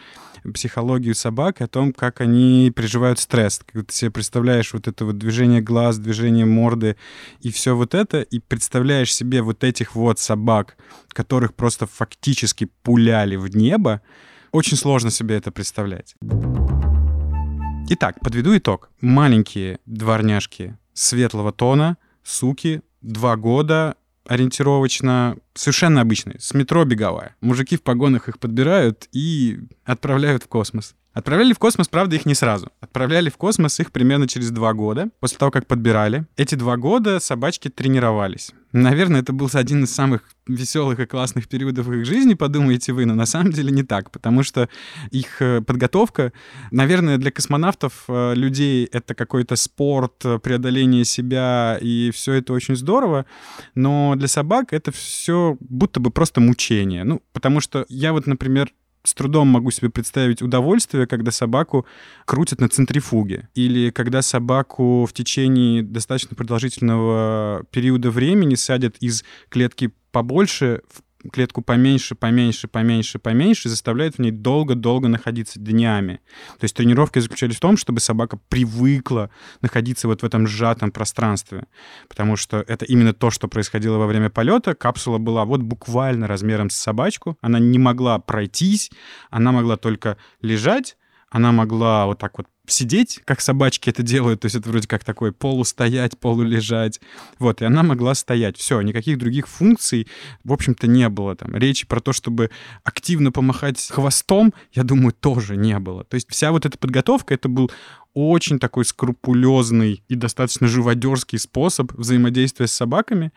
психологию 0.54 1.16
собак, 1.16 1.62
о 1.62 1.66
том, 1.66 1.92
как 1.92 2.20
они 2.20 2.70
переживают 2.70 3.18
стресс. 3.18 3.60
Когда 3.66 3.84
ты 3.84 3.92
себе 3.92 4.12
представляешь 4.12 4.72
вот 4.72 4.86
это 4.86 5.04
вот 5.04 5.18
движение 5.18 5.60
глаз, 5.60 5.98
движение 5.98 6.46
морды 6.46 6.96
и 7.40 7.50
все 7.50 7.74
вот 7.74 7.92
это, 7.92 8.20
и 8.20 8.38
представляешь 8.38 9.12
себе 9.12 9.42
вот 9.42 9.64
этих 9.64 9.96
вот 9.96 10.20
собак, 10.20 10.76
которых 11.08 11.54
просто 11.54 11.88
фактически 11.88 12.68
пуляли 12.84 13.34
в 13.34 13.48
небо, 13.48 14.00
очень 14.52 14.76
сложно 14.76 15.10
себе 15.10 15.34
это 15.34 15.50
представлять. 15.50 16.14
Итак, 17.88 18.20
подведу 18.20 18.56
итог. 18.56 18.90
Маленькие 19.00 19.80
дворняжки 19.86 20.76
светлого 20.94 21.50
тона— 21.50 21.96
суки, 22.30 22.82
два 23.00 23.36
года 23.36 23.96
ориентировочно, 24.26 25.36
совершенно 25.54 26.00
обычные, 26.02 26.38
с 26.38 26.54
метро 26.54 26.84
беговая. 26.84 27.34
Мужики 27.40 27.76
в 27.76 27.82
погонах 27.82 28.28
их 28.28 28.38
подбирают 28.38 29.08
и 29.12 29.58
отправляют 29.84 30.44
в 30.44 30.48
космос. 30.48 30.94
Отправляли 31.12 31.52
в 31.52 31.58
космос, 31.58 31.88
правда, 31.88 32.16
их 32.16 32.24
не 32.24 32.34
сразу. 32.34 32.70
Отправляли 32.80 33.30
в 33.30 33.36
космос 33.36 33.80
их 33.80 33.90
примерно 33.90 34.28
через 34.28 34.50
два 34.50 34.72
года, 34.74 35.08
после 35.18 35.38
того, 35.38 35.50
как 35.50 35.66
подбирали. 35.66 36.26
Эти 36.36 36.54
два 36.54 36.76
года 36.76 37.18
собачки 37.18 37.68
тренировались. 37.68 38.52
Наверное, 38.72 39.20
это 39.20 39.32
был 39.32 39.50
один 39.52 39.82
из 39.82 39.92
самых 39.92 40.22
веселых 40.46 41.00
и 41.00 41.06
классных 41.06 41.48
периодов 41.48 41.88
их 41.90 42.06
жизни, 42.06 42.34
подумаете 42.34 42.92
вы, 42.92 43.04
но 43.04 43.14
на 43.14 43.26
самом 43.26 43.52
деле 43.52 43.72
не 43.72 43.82
так, 43.82 44.12
потому 44.12 44.44
что 44.44 44.68
их 45.10 45.42
э, 45.42 45.60
подготовка, 45.60 46.32
наверное, 46.70 47.18
для 47.18 47.32
космонавтов, 47.32 48.04
э, 48.06 48.34
людей, 48.34 48.84
это 48.84 49.14
какой-то 49.14 49.56
спорт, 49.56 50.24
э, 50.24 50.38
преодоление 50.38 51.04
себя, 51.04 51.78
и 51.80 52.12
все 52.12 52.34
это 52.34 52.52
очень 52.52 52.76
здорово, 52.76 53.26
но 53.74 54.14
для 54.16 54.28
собак 54.28 54.72
это 54.72 54.92
все 54.92 55.56
будто 55.58 55.98
бы 55.98 56.12
просто 56.12 56.40
мучение. 56.40 57.02
Ну, 57.02 57.22
потому 57.32 57.60
что 57.60 57.86
я 57.88 58.12
вот, 58.12 58.28
например, 58.28 58.72
с 59.02 59.14
трудом 59.14 59.48
могу 59.48 59.70
себе 59.70 59.90
представить 59.90 60.42
удовольствие, 60.42 61.06
когда 61.06 61.30
собаку 61.30 61.86
крутят 62.24 62.60
на 62.60 62.68
центрифуге. 62.68 63.48
Или 63.54 63.90
когда 63.90 64.22
собаку 64.22 65.06
в 65.06 65.12
течение 65.12 65.82
достаточно 65.82 66.36
продолжительного 66.36 67.64
периода 67.70 68.10
времени 68.10 68.54
садят 68.54 68.96
из 69.00 69.24
клетки 69.48 69.92
побольше 70.12 70.82
в 70.88 71.02
клетку 71.32 71.62
поменьше, 71.62 72.14
поменьше, 72.14 72.68
поменьше, 72.68 73.18
поменьше, 73.18 73.68
заставляет 73.68 74.16
в 74.16 74.18
ней 74.20 74.30
долго-долго 74.30 75.08
находиться 75.08 75.60
днями. 75.60 76.20
То 76.58 76.64
есть 76.64 76.76
тренировки 76.76 77.18
заключались 77.18 77.56
в 77.56 77.60
том, 77.60 77.76
чтобы 77.76 78.00
собака 78.00 78.38
привыкла 78.48 79.30
находиться 79.60 80.08
вот 80.08 80.22
в 80.22 80.24
этом 80.24 80.46
сжатом 80.46 80.90
пространстве. 80.90 81.66
Потому 82.08 82.36
что 82.36 82.64
это 82.66 82.84
именно 82.84 83.12
то, 83.12 83.30
что 83.30 83.48
происходило 83.48 83.98
во 83.98 84.06
время 84.06 84.30
полета. 84.30 84.74
Капсула 84.74 85.18
была 85.18 85.44
вот 85.44 85.60
буквально 85.60 86.26
размером 86.26 86.70
с 86.70 86.76
собачку. 86.76 87.36
Она 87.40 87.58
не 87.58 87.78
могла 87.78 88.18
пройтись, 88.18 88.90
она 89.30 89.52
могла 89.52 89.76
только 89.76 90.16
лежать, 90.40 90.96
она 91.30 91.52
могла 91.52 92.06
вот 92.06 92.18
так 92.18 92.38
вот 92.38 92.46
сидеть, 92.72 93.20
как 93.24 93.40
собачки 93.40 93.90
это 93.90 94.02
делают, 94.02 94.40
то 94.40 94.46
есть 94.46 94.56
это 94.56 94.68
вроде 94.68 94.88
как 94.88 95.04
такой 95.04 95.32
полустоять, 95.32 96.18
полулежать, 96.18 97.00
вот, 97.38 97.62
и 97.62 97.64
она 97.64 97.82
могла 97.82 98.14
стоять, 98.14 98.56
все, 98.56 98.80
никаких 98.80 99.18
других 99.18 99.48
функций, 99.48 100.08
в 100.44 100.52
общем-то, 100.52 100.86
не 100.86 101.08
было 101.08 101.36
там. 101.36 101.54
Речи 101.54 101.86
про 101.86 102.00
то, 102.00 102.12
чтобы 102.12 102.50
активно 102.84 103.32
помахать 103.32 103.88
хвостом, 103.90 104.52
я 104.72 104.82
думаю, 104.82 105.12
тоже 105.12 105.56
не 105.56 105.78
было. 105.78 106.04
То 106.04 106.14
есть 106.14 106.30
вся 106.30 106.52
вот 106.52 106.66
эта 106.66 106.78
подготовка, 106.78 107.34
это 107.34 107.48
был 107.48 107.70
очень 108.14 108.58
такой 108.58 108.84
скрупулезный 108.84 110.02
и 110.08 110.14
достаточно 110.14 110.66
живодерский 110.66 111.38
способ 111.38 111.92
взаимодействия 111.92 112.66
с 112.66 112.72
собаками, 112.72 113.32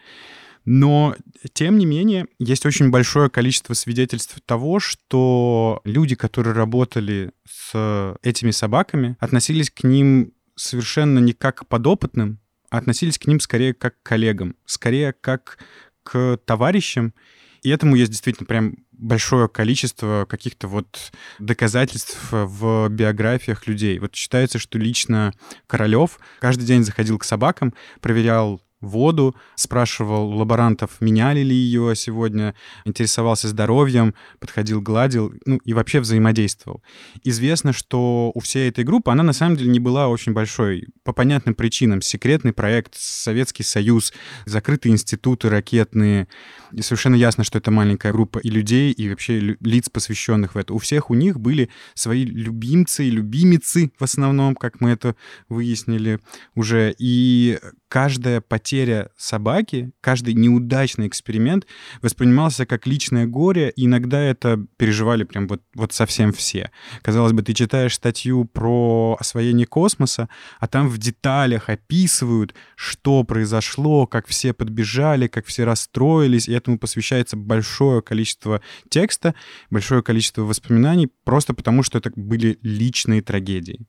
но, 0.66 1.16
тем 1.54 1.78
не 1.78 1.86
менее, 1.86 2.28
есть 2.40 2.66
очень 2.66 2.90
большое 2.90 3.30
количество 3.30 3.74
свидетельств 3.74 4.40
того, 4.46 4.80
что 4.80 5.82
люди, 5.84 6.16
которые 6.16 6.54
работали 6.54 7.32
с 7.48 8.18
этими 8.22 8.52
собаками, 8.52 9.18
относились 9.20 9.70
к 9.70 9.84
ним 9.84 10.34
совершенно 10.56 11.20
не 11.20 11.34
как 11.34 11.56
к 11.58 11.68
подопытным, 11.68 12.40
а 12.70 12.78
относились 12.78 13.20
к 13.20 13.28
ним 13.28 13.40
скорее 13.40 13.74
как 13.74 14.02
к 14.02 14.04
коллегам, 14.04 14.56
скорее 14.66 15.14
как 15.14 15.58
к 16.04 16.40
товарищам. 16.46 17.14
И 17.62 17.70
этому 17.70 17.96
есть 17.96 18.12
действительно 18.12 18.46
прям 18.46 18.76
большое 18.92 19.50
количество 19.50 20.26
каких-то 20.30 20.68
вот 20.68 21.12
доказательств 21.40 22.18
в 22.32 22.90
биографиях 22.90 23.68
людей. 23.68 24.00
Вот 24.00 24.16
считается, 24.16 24.60
что 24.60 24.78
лично 24.78 25.34
Королёв 25.68 26.20
каждый 26.40 26.66
день 26.66 26.84
заходил 26.84 27.18
к 27.20 27.24
собакам, 27.24 27.74
проверял 28.02 28.62
воду, 28.88 29.36
спрашивал 29.56 30.30
лаборантов, 30.30 31.02
меняли 31.02 31.42
ли 31.42 31.56
ее 31.56 31.96
сегодня, 31.96 32.56
интересовался 32.86 33.48
здоровьем, 33.48 34.14
подходил, 34.40 34.82
гладил, 34.82 35.34
ну 35.46 35.60
и 35.64 35.74
вообще 35.74 36.00
взаимодействовал. 36.00 36.84
Известно, 37.24 37.74
что 37.74 38.32
у 38.34 38.40
всей 38.40 38.70
этой 38.70 38.84
группы 38.84 39.12
она 39.12 39.24
на 39.24 39.34
самом 39.34 39.58
деле 39.58 39.72
не 39.72 39.80
была 39.80 40.08
очень 40.08 40.34
большой. 40.34 40.88
По 41.04 41.14
понятным 41.14 41.56
причинам. 41.56 42.02
Секретный 42.02 42.54
проект, 42.54 42.96
Советский 42.96 43.64
Союз, 43.64 44.14
закрытые 44.46 44.94
институты 44.94 45.50
ракетные. 45.50 46.28
И 46.72 46.82
совершенно 46.82 47.16
ясно, 47.16 47.44
что 47.44 47.60
это 47.60 47.72
маленькая 47.72 48.12
группа 48.12 48.40
и 48.40 48.50
людей, 48.50 48.92
и 48.92 49.10
вообще 49.10 49.58
лиц, 49.60 49.90
посвященных 49.90 50.56
в 50.56 50.58
это. 50.58 50.74
У 50.74 50.78
всех 50.78 51.10
у 51.10 51.14
них 51.14 51.40
были 51.40 51.70
свои 51.94 52.26
любимцы 52.26 53.06
и 53.06 53.12
любимицы 53.12 53.92
в 53.98 54.04
основном, 54.04 54.56
как 54.56 54.82
мы 54.82 54.92
это 54.92 55.16
выяснили 55.50 56.20
уже. 56.56 56.96
И 56.98 57.60
каждая 57.94 58.42
потеря 58.42 59.12
собаки, 59.18 59.92
каждый 60.02 60.34
неудачный 60.34 61.06
эксперимент 61.06 61.68
воспринимался 62.02 62.66
как 62.66 62.88
личное 62.88 63.28
горе, 63.28 63.70
и 63.70 63.86
иногда 63.86 64.20
это 64.20 64.66
переживали 64.78 65.26
прям 65.26 65.48
вот, 65.48 65.62
вот 65.76 65.94
совсем 65.94 66.34
все. 66.34 66.72
Казалось 67.04 67.34
бы, 67.34 67.44
ты 67.44 67.54
читаешь 67.54 67.94
статью 67.94 68.46
про 68.46 69.16
освоение 69.20 69.68
космоса, 69.68 70.28
а 70.60 70.68
там 70.68 70.90
в 70.90 70.98
деталях 70.98 71.70
описывают, 71.70 72.56
что 72.76 73.24
произошло, 73.24 74.08
как 74.08 74.26
все 74.26 74.54
подбежали, 74.54 75.28
как 75.28 75.46
все 75.46 75.64
расстроились, 75.64 76.50
и 76.50 76.54
этому 76.54 76.80
посвящается 76.80 77.38
большое 77.38 78.02
количество 78.02 78.64
текста, 78.90 79.36
большое 79.70 80.02
количество 80.02 80.42
воспоминаний, 80.42 81.10
просто 81.26 81.54
потому 81.54 81.84
что 81.84 82.00
это 82.00 82.12
были 82.16 82.58
личные 82.64 83.22
трагедии. 83.22 83.86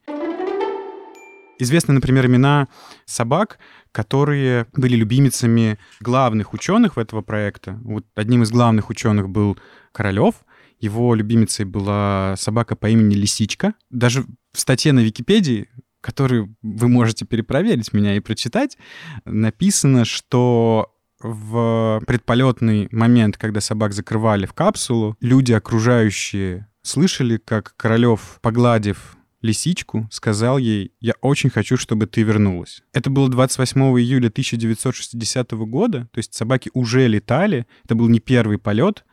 Известны, 1.59 1.95
например, 1.95 2.27
имена 2.27 2.69
собак, 3.05 3.59
которые 3.93 4.67
были 4.73 4.97
любимицами 4.97 5.79
главных 6.01 6.53
ученых 6.53 6.99
этого 6.99 7.23
проекта. 7.23 7.79
Вот 7.85 8.05
одним 8.15 8.43
из 8.43 8.51
главных 8.51 8.91
ученых 8.91 9.29
был 9.29 9.57
Королев. 9.93 10.35
Его 10.81 11.15
любимицей 11.15 11.65
была 11.65 12.35
собака 12.37 12.77
по 12.77 12.89
имени 12.89 13.15
Лисичка. 13.15 13.75
Даже 13.91 14.25
в 14.53 14.61
статье 14.61 14.93
на 14.93 15.01
Википедии 15.01 15.69
которую 16.05 16.55
вы 16.61 16.89
можете 16.89 17.25
перепроверить 17.25 17.95
меня 17.95 18.15
и 18.15 18.21
прочитать, 18.21 18.77
написано, 19.25 20.05
что 20.05 20.95
в 21.19 22.03
предполетный 22.07 22.89
момент, 22.91 23.39
когда 23.39 23.63
собак 23.63 23.95
закрывали 23.95 24.45
в 24.45 24.53
капсулу, 24.53 25.17
люди, 25.23 25.53
окружающие, 25.53 26.69
слышали, 26.83 27.39
как 27.39 27.73
Королев, 27.79 28.39
погладив 28.43 29.17
лисичку, 29.45 30.09
сказал 30.11 30.59
ей, 30.59 30.93
«Я 31.01 31.13
очень 31.21 31.51
хочу, 31.51 31.77
чтобы 31.77 32.07
ты 32.07 32.23
вернулась». 32.23 32.83
Это 32.93 33.11
было 33.11 33.29
28 33.29 33.81
июля 34.01 34.29
1960 34.29 35.53
года, 35.53 36.09
то 36.13 36.19
есть 36.19 36.35
собаки 36.35 36.71
уже 36.73 37.07
летали, 37.07 37.67
это 37.85 37.95
был 37.95 38.09
не 38.09 38.21
первый 38.21 38.59
полет. 38.59 39.05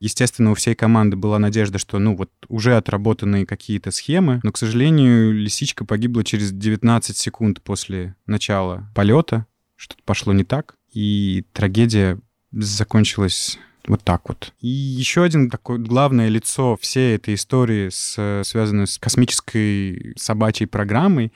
Естественно, 0.00 0.50
у 0.50 0.54
всей 0.54 0.74
команды 0.74 1.16
была 1.16 1.38
надежда, 1.38 1.78
что, 1.78 1.98
ну, 1.98 2.14
вот 2.14 2.30
уже 2.48 2.76
отработанные 2.76 3.46
какие-то 3.46 3.90
схемы, 3.90 4.40
но, 4.42 4.52
к 4.52 4.58
сожалению, 4.58 5.32
лисичка 5.32 5.86
погибла 5.86 6.24
через 6.24 6.52
19 6.52 7.16
секунд 7.16 7.62
после 7.62 8.14
начала 8.26 8.90
полета, 8.94 9.46
что-то 9.76 10.02
пошло 10.04 10.34
не 10.34 10.44
так, 10.44 10.76
и 10.92 11.44
трагедия 11.52 12.20
закончилась 12.52 13.58
вот 13.86 14.02
так 14.02 14.22
вот. 14.28 14.52
И 14.60 14.68
еще 14.68 15.22
один 15.22 15.50
такое 15.50 15.78
главное 15.78 16.28
лицо 16.28 16.76
всей 16.80 17.16
этой 17.16 17.34
истории, 17.34 17.88
с, 17.90 18.42
связанной 18.44 18.86
с 18.86 18.98
космической 18.98 20.14
собачьей 20.16 20.66
программой, 20.66 21.32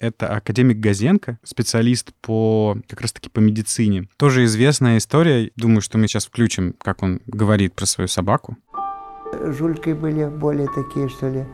это 0.00 0.28
академик 0.34 0.78
Газенко, 0.78 1.38
специалист 1.44 2.12
по 2.22 2.76
как 2.88 3.02
раз-таки 3.02 3.28
по 3.28 3.38
медицине. 3.38 4.08
Тоже 4.16 4.44
известная 4.44 4.96
история. 4.96 5.50
Думаю, 5.56 5.82
что 5.82 5.98
мы 5.98 6.08
сейчас 6.08 6.26
включим, 6.26 6.74
как 6.80 7.02
он 7.02 7.20
говорит 7.26 7.74
про 7.74 7.84
свою 7.84 8.08
собаку. 8.08 8.56
Жулькой 9.44 9.94
были 9.94 10.24
более 10.24 10.68
такие, 10.68 11.08
что 11.10 11.28
ли, 11.28 11.44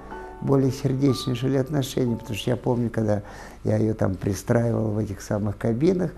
более 0.43 0.71
сердечные, 0.71 1.35
что 1.35 1.49
ли, 1.49 1.57
отношения. 1.57 2.17
Потому 2.17 2.39
что 2.39 2.51
я 2.51 2.57
помню, 2.57 2.89
когда 2.89 3.25
я 3.65 3.79
ее 3.79 3.95
там 3.95 4.15
пристраивал 4.15 4.93
в 4.93 4.99
этих 4.99 5.21
самых 5.21 5.59
кабинах, 5.59 6.13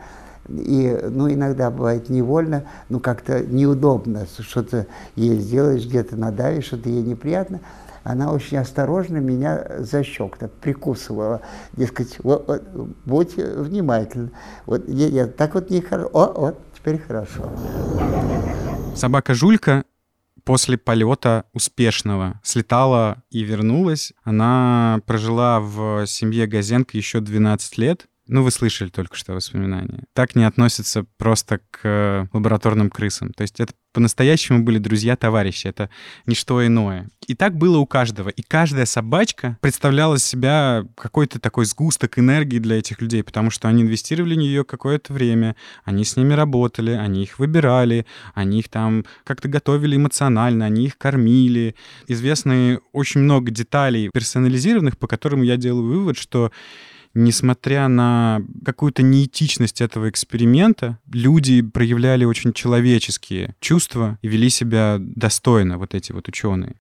и, 0.49 0.99
ну, 1.11 1.31
иногда 1.33 1.71
бывает 1.71 2.09
невольно, 2.09 2.65
ну, 2.89 3.01
как-то 3.01 3.45
неудобно, 3.45 4.27
что-то 4.39 4.87
ей 5.17 5.39
сделаешь, 5.39 5.85
где-то 5.85 6.17
надавишь, 6.17 6.67
что-то 6.67 6.89
ей 6.89 7.03
неприятно. 7.03 7.61
Она 8.05 8.33
очень 8.33 8.57
осторожно 8.57 9.19
меня 9.19 9.65
за 9.79 10.03
щек 10.03 10.39
так 10.39 10.51
прикусывала. 10.53 11.43
Дескать, 11.75 12.19
вот, 12.23 12.47
вот, 12.47 12.63
будь 13.05 13.37
внимательны. 13.37 14.31
Вот, 14.65 14.89
я, 14.89 15.09
я, 15.09 15.27
так 15.27 15.55
вот 15.55 15.69
нехорошо. 15.69 16.09
О, 16.15 16.41
вот, 16.41 16.59
теперь 16.75 16.99
хорошо. 16.99 17.51
Собака 18.95 19.35
Жулька 19.35 19.85
после 20.45 20.79
полета 20.79 21.45
успешного 21.53 22.41
слетала 22.43 23.23
и 23.31 23.43
вернулась. 23.43 24.15
Она 24.25 25.01
прожила 25.05 25.61
в 25.61 26.07
семье 26.07 26.47
Газенко 26.47 26.97
еще 26.97 27.21
12 27.21 27.77
лет. 27.77 28.07
Ну, 28.29 28.43
вы 28.43 28.51
слышали 28.51 28.91
только 28.91 29.17
что 29.17 29.33
воспоминания. 29.33 30.05
Так 30.13 30.37
не 30.37 30.45
относятся 30.45 31.07
просто 31.17 31.61
к 31.71 32.29
лабораторным 32.33 32.91
крысам. 32.91 33.33
То 33.33 33.43
есть 33.43 33.59
это 33.59 33.73
по-настоящему 33.95 34.63
были 34.63 34.79
друзья-товарищи. 34.79 35.67
Это 35.67 35.89
не 36.27 36.35
что 36.35 36.65
иное. 36.65 37.09
И 37.27 37.35
так 37.35 37.57
было 37.57 37.79
у 37.79 37.87
каждого. 37.87 38.29
И 38.29 38.43
каждая 38.43 38.85
собачка 38.85 39.57
представляла 39.63 40.19
себя 40.19 40.85
какой-то 40.95 41.41
такой 41.41 41.65
сгусток 41.65 42.19
энергии 42.19 42.59
для 42.59 42.79
этих 42.79 43.01
людей, 43.01 43.23
потому 43.23 43.51
что 43.51 43.67
они 43.67 43.83
инвестировали 43.83 44.35
в 44.35 44.39
нее 44.39 44.65
какое-то 44.65 45.13
время, 45.15 45.57
они 45.85 46.05
с 46.05 46.17
ними 46.17 46.35
работали, 46.35 46.91
они 46.91 47.23
их 47.23 47.39
выбирали, 47.39 48.05
они 48.35 48.61
их 48.61 48.69
там 48.69 49.07
как-то 49.25 49.49
готовили 49.49 49.97
эмоционально, 49.97 50.67
они 50.67 50.85
их 50.85 50.99
кормили. 50.99 51.75
Известны 52.07 52.81
очень 52.93 53.23
много 53.23 53.51
деталей 53.51 54.11
персонализированных, 54.13 54.99
по 54.99 55.07
которым 55.07 55.43
я 55.43 55.57
делаю 55.57 55.87
вывод, 55.87 56.19
что 56.19 56.53
несмотря 57.15 57.89
на 57.89 58.43
какую-то 58.65 59.03
неэтичность 59.03 59.81
этого 59.81 60.09
эксперимента, 60.09 60.99
люди 61.11 61.63
проявляли 61.63 62.25
очень 62.25 62.53
человеческие 62.53 63.55
чувства 63.61 64.19
и 64.23 64.29
вели 64.29 64.51
себя 64.51 64.97
достойно, 64.99 65.79
вот 65.79 65.95
эти 65.95 66.13
вот 66.13 66.29
ученые. 66.29 66.77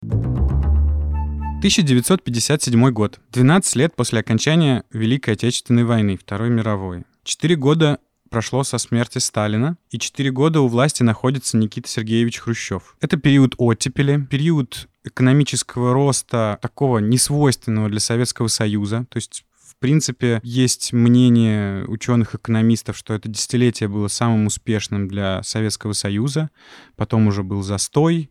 1957 1.60 2.91
год. 2.91 3.19
12 3.31 3.75
лет 3.77 3.96
после 3.96 4.19
окончания 4.19 4.84
Великой 4.91 5.34
Отечественной 5.34 5.86
войны, 5.86 6.17
Второй 6.17 6.50
мировой. 6.50 7.03
Четыре 7.24 7.55
года 7.55 7.98
прошло 8.29 8.63
со 8.63 8.77
смерти 8.77 9.17
Сталина, 9.17 9.75
и 9.89 9.98
четыре 9.98 10.31
года 10.31 10.62
у 10.62 10.67
власти 10.67 11.01
находится 11.01 11.57
Никита 11.57 11.89
Сергеевич 11.89 12.39
Хрущев. 12.39 12.96
Это 13.01 13.17
период 13.17 13.55
оттепели, 13.57 14.22
период 14.29 14.88
экономического 15.03 15.93
роста 15.93 16.60
такого 16.62 17.00
несвойственного 17.00 17.89
для 17.89 18.00
Советского 18.00 18.48
Союза. 18.50 19.07
То 19.10 19.17
есть 19.17 19.43
принципе, 19.79 20.39
есть 20.43 20.93
мнение 20.93 21.86
ученых-экономистов, 21.86 22.98
что 22.98 23.13
это 23.13 23.29
десятилетие 23.29 23.89
было 23.89 24.07
самым 24.07 24.48
успешным 24.48 25.07
для 25.07 25.43
Советского 25.43 25.93
Союза, 25.93 26.50
потом 26.96 27.27
уже 27.27 27.43
был 27.43 27.62
застой, 27.62 28.29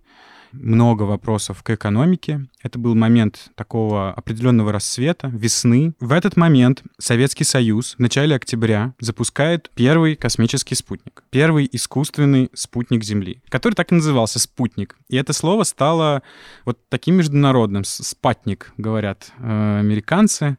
много 0.52 1.02
вопросов 1.02 1.62
к 1.62 1.70
экономике. 1.70 2.46
Это 2.62 2.78
был 2.78 2.94
момент 2.94 3.50
такого 3.54 4.12
определенного 4.12 4.72
рассвета, 4.72 5.28
весны. 5.28 5.94
В 6.00 6.12
этот 6.12 6.36
момент 6.36 6.82
Советский 6.98 7.44
Союз 7.44 7.94
в 7.94 7.98
начале 7.98 8.34
октября 8.34 8.94
запускает 8.98 9.70
первый 9.74 10.16
космический 10.16 10.74
спутник. 10.74 11.22
Первый 11.30 11.68
искусственный 11.70 12.50
спутник 12.54 13.04
Земли, 13.04 13.42
который 13.48 13.74
так 13.74 13.92
и 13.92 13.94
назывался 13.94 14.38
«спутник». 14.38 14.96
И 15.08 15.16
это 15.16 15.32
слово 15.32 15.64
стало 15.64 16.22
вот 16.64 16.78
таким 16.88 17.16
международным. 17.16 17.84
«Спатник», 17.84 18.72
говорят 18.76 19.32
э, 19.38 19.78
американцы. 19.80 20.56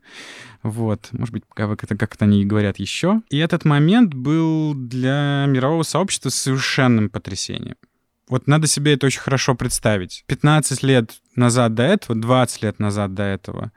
Вот, 0.64 1.10
может 1.12 1.34
быть, 1.34 1.44
как 1.54 1.84
это, 1.84 1.96
как 1.96 2.16
они 2.20 2.46
говорят 2.46 2.78
еще. 2.78 3.22
И 3.30 3.38
этот 3.38 3.66
момент 3.66 4.14
был 4.14 4.74
для 4.74 5.46
мирового 5.48 5.84
сообщества 5.84 6.30
совершенным 6.30 7.10
потрясением. 7.10 7.76
Вот 8.28 8.48
надо 8.48 8.68
себе 8.68 8.94
это 8.94 9.08
очень 9.08 9.22
хорошо 9.22 9.56
представить. 9.56 10.24
15 10.28 10.84
лет 10.84 11.12
назад 11.36 11.76
до 11.76 11.84
этого, 11.84 12.20
20 12.20 12.64
лет 12.64 12.80
назад 12.80 13.14
до 13.14 13.24
этого, 13.24 13.72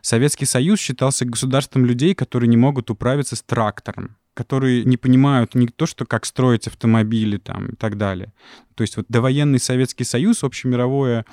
Советский 0.00 0.46
Союз 0.46 0.80
считался 0.80 1.24
государством 1.24 1.84
людей, 1.84 2.14
которые 2.14 2.48
не 2.48 2.56
могут 2.56 2.90
управиться 2.90 3.36
с 3.36 3.42
трактором 3.42 4.16
которые 4.34 4.84
не 4.84 4.96
понимают 4.96 5.54
не 5.54 5.66
то, 5.66 5.86
что 5.86 6.06
как 6.06 6.24
строить 6.24 6.66
автомобили 6.66 7.36
там 7.36 7.68
и 7.68 7.76
так 7.76 7.98
далее. 7.98 8.32
То 8.74 8.82
есть 8.82 8.96
вот 8.96 9.06
довоенный 9.08 9.58
Советский 9.58 10.04
Союз, 10.04 10.42
общемировое 10.42 11.26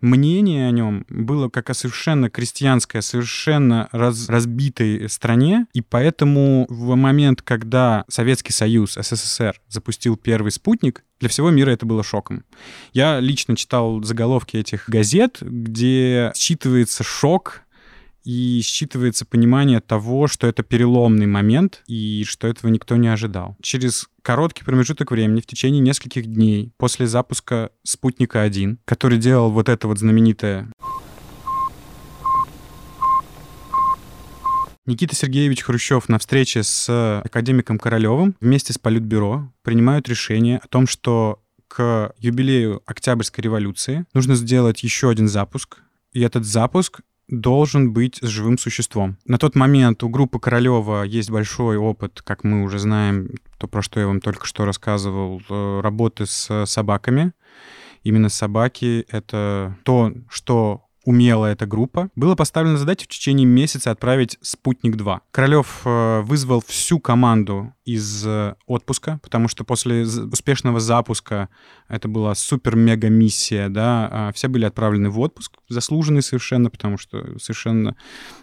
мнение 0.00 0.68
о 0.68 0.70
нем 0.70 1.04
было 1.08 1.48
как 1.48 1.70
о 1.70 1.74
совершенно 1.74 2.30
крестьянской, 2.30 3.02
совершенно 3.02 3.88
раз, 3.92 4.28
разбитой 4.28 5.08
стране, 5.08 5.66
и 5.72 5.80
поэтому 5.80 6.66
в 6.68 6.94
момент, 6.94 7.42
когда 7.42 8.04
Советский 8.08 8.52
Союз, 8.52 8.94
СССР 8.94 9.60
запустил 9.68 10.16
первый 10.16 10.50
спутник, 10.50 11.04
для 11.20 11.28
всего 11.28 11.50
мира 11.50 11.70
это 11.70 11.86
было 11.86 12.02
шоком. 12.02 12.44
Я 12.92 13.20
лично 13.20 13.56
читал 13.56 14.02
заголовки 14.02 14.56
этих 14.56 14.88
газет, 14.88 15.38
где 15.40 16.32
считывается 16.34 17.02
шок 17.02 17.62
и 18.24 18.60
считывается 18.62 19.24
понимание 19.24 19.80
того, 19.80 20.26
что 20.26 20.46
это 20.46 20.62
переломный 20.62 21.26
момент 21.26 21.82
и 21.86 22.24
что 22.26 22.48
этого 22.48 22.70
никто 22.70 22.96
не 22.96 23.08
ожидал. 23.08 23.56
Через 23.62 24.08
короткий 24.24 24.64
промежуток 24.64 25.10
времени, 25.10 25.40
в 25.40 25.46
течение 25.46 25.80
нескольких 25.80 26.26
дней 26.26 26.72
после 26.78 27.06
запуска 27.06 27.70
«Спутника-1», 27.82 28.78
который 28.86 29.18
делал 29.18 29.50
вот 29.50 29.68
это 29.68 29.86
вот 29.86 29.98
знаменитое 29.98 30.72
Никита 34.86 35.14
Сергеевич 35.14 35.62
Хрущев 35.62 36.08
на 36.08 36.18
встрече 36.18 36.62
с 36.62 37.20
академиком 37.22 37.78
Королевым 37.78 38.34
вместе 38.40 38.72
с 38.72 38.78
Политбюро 38.78 39.50
принимают 39.62 40.08
решение 40.08 40.58
о 40.58 40.68
том, 40.68 40.86
что 40.86 41.42
к 41.68 42.12
юбилею 42.18 42.82
Октябрьской 42.86 43.42
революции 43.42 44.04
нужно 44.14 44.34
сделать 44.36 44.82
еще 44.82 45.10
один 45.10 45.28
запуск. 45.28 45.78
И 46.12 46.20
этот 46.20 46.44
запуск 46.44 47.00
должен 47.28 47.92
быть 47.92 48.18
с 48.22 48.26
живым 48.26 48.58
существом. 48.58 49.16
На 49.24 49.38
тот 49.38 49.54
момент 49.54 50.02
у 50.02 50.08
группы 50.08 50.38
Королева 50.38 51.02
есть 51.02 51.30
большой 51.30 51.76
опыт, 51.76 52.20
как 52.22 52.44
мы 52.44 52.62
уже 52.62 52.78
знаем, 52.78 53.30
то, 53.64 53.68
про 53.68 53.82
что 53.82 54.00
я 54.00 54.06
вам 54.06 54.20
только 54.20 54.46
что 54.46 54.64
рассказывал, 54.66 55.40
э, 55.48 55.80
работы 55.82 56.26
с 56.26 56.66
собаками. 56.66 57.32
Именно 58.02 58.28
собаки— 58.28 59.06
это 59.08 59.76
то, 59.84 60.12
что 60.28 60.83
умела 61.04 61.46
эта 61.46 61.66
группа, 61.66 62.08
было 62.16 62.34
поставлено 62.34 62.76
задача 62.76 63.04
в 63.04 63.08
течение 63.08 63.46
месяца 63.46 63.90
отправить 63.90 64.38
«Спутник-2». 64.40 65.20
Королев 65.30 65.82
э, 65.84 66.20
вызвал 66.22 66.62
всю 66.66 66.98
команду 66.98 67.74
из 67.84 68.26
э, 68.26 68.54
отпуска, 68.66 69.20
потому 69.22 69.48
что 69.48 69.64
после 69.64 70.02
успешного 70.02 70.80
запуска 70.80 71.48
это 71.88 72.08
была 72.08 72.34
супер-мега-миссия, 72.34 73.68
да, 73.68 74.08
а 74.10 74.32
все 74.32 74.48
были 74.48 74.64
отправлены 74.64 75.10
в 75.10 75.20
отпуск, 75.20 75.58
заслуженный 75.68 76.22
совершенно, 76.22 76.70
потому 76.70 76.96
что 76.96 77.38
совершенно 77.38 77.96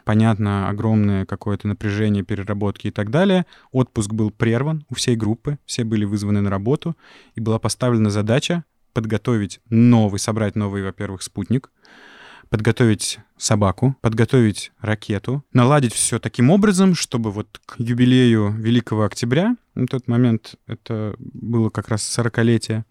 понятно 0.05 0.69
огромное 0.69 1.25
какое-то 1.25 1.67
напряжение, 1.67 2.23
переработки 2.23 2.87
и 2.87 2.91
так 2.91 3.09
далее. 3.09 3.45
Отпуск 3.71 4.11
был 4.11 4.31
прерван 4.31 4.85
у 4.89 4.95
всей 4.95 5.15
группы, 5.15 5.57
все 5.65 5.83
были 5.83 6.05
вызваны 6.05 6.41
на 6.41 6.49
работу, 6.49 6.95
и 7.35 7.41
была 7.41 7.59
поставлена 7.59 8.09
задача 8.09 8.63
подготовить 8.93 9.59
новый, 9.69 10.19
собрать 10.19 10.55
новый, 10.55 10.83
во-первых, 10.83 11.21
спутник, 11.21 11.71
подготовить 12.51 13.19
собаку, 13.37 13.95
подготовить 14.01 14.71
ракету, 14.81 15.43
наладить 15.53 15.93
все 15.93 16.19
таким 16.19 16.51
образом, 16.51 16.93
чтобы 16.93 17.31
вот 17.31 17.59
к 17.65 17.79
юбилею 17.79 18.51
Великого 18.51 19.05
Октября, 19.05 19.55
на 19.73 19.87
тот 19.87 20.07
момент 20.07 20.55
это 20.67 21.15
было 21.17 21.69
как 21.69 21.87
раз 21.87 22.03
40-летие, 22.19 22.83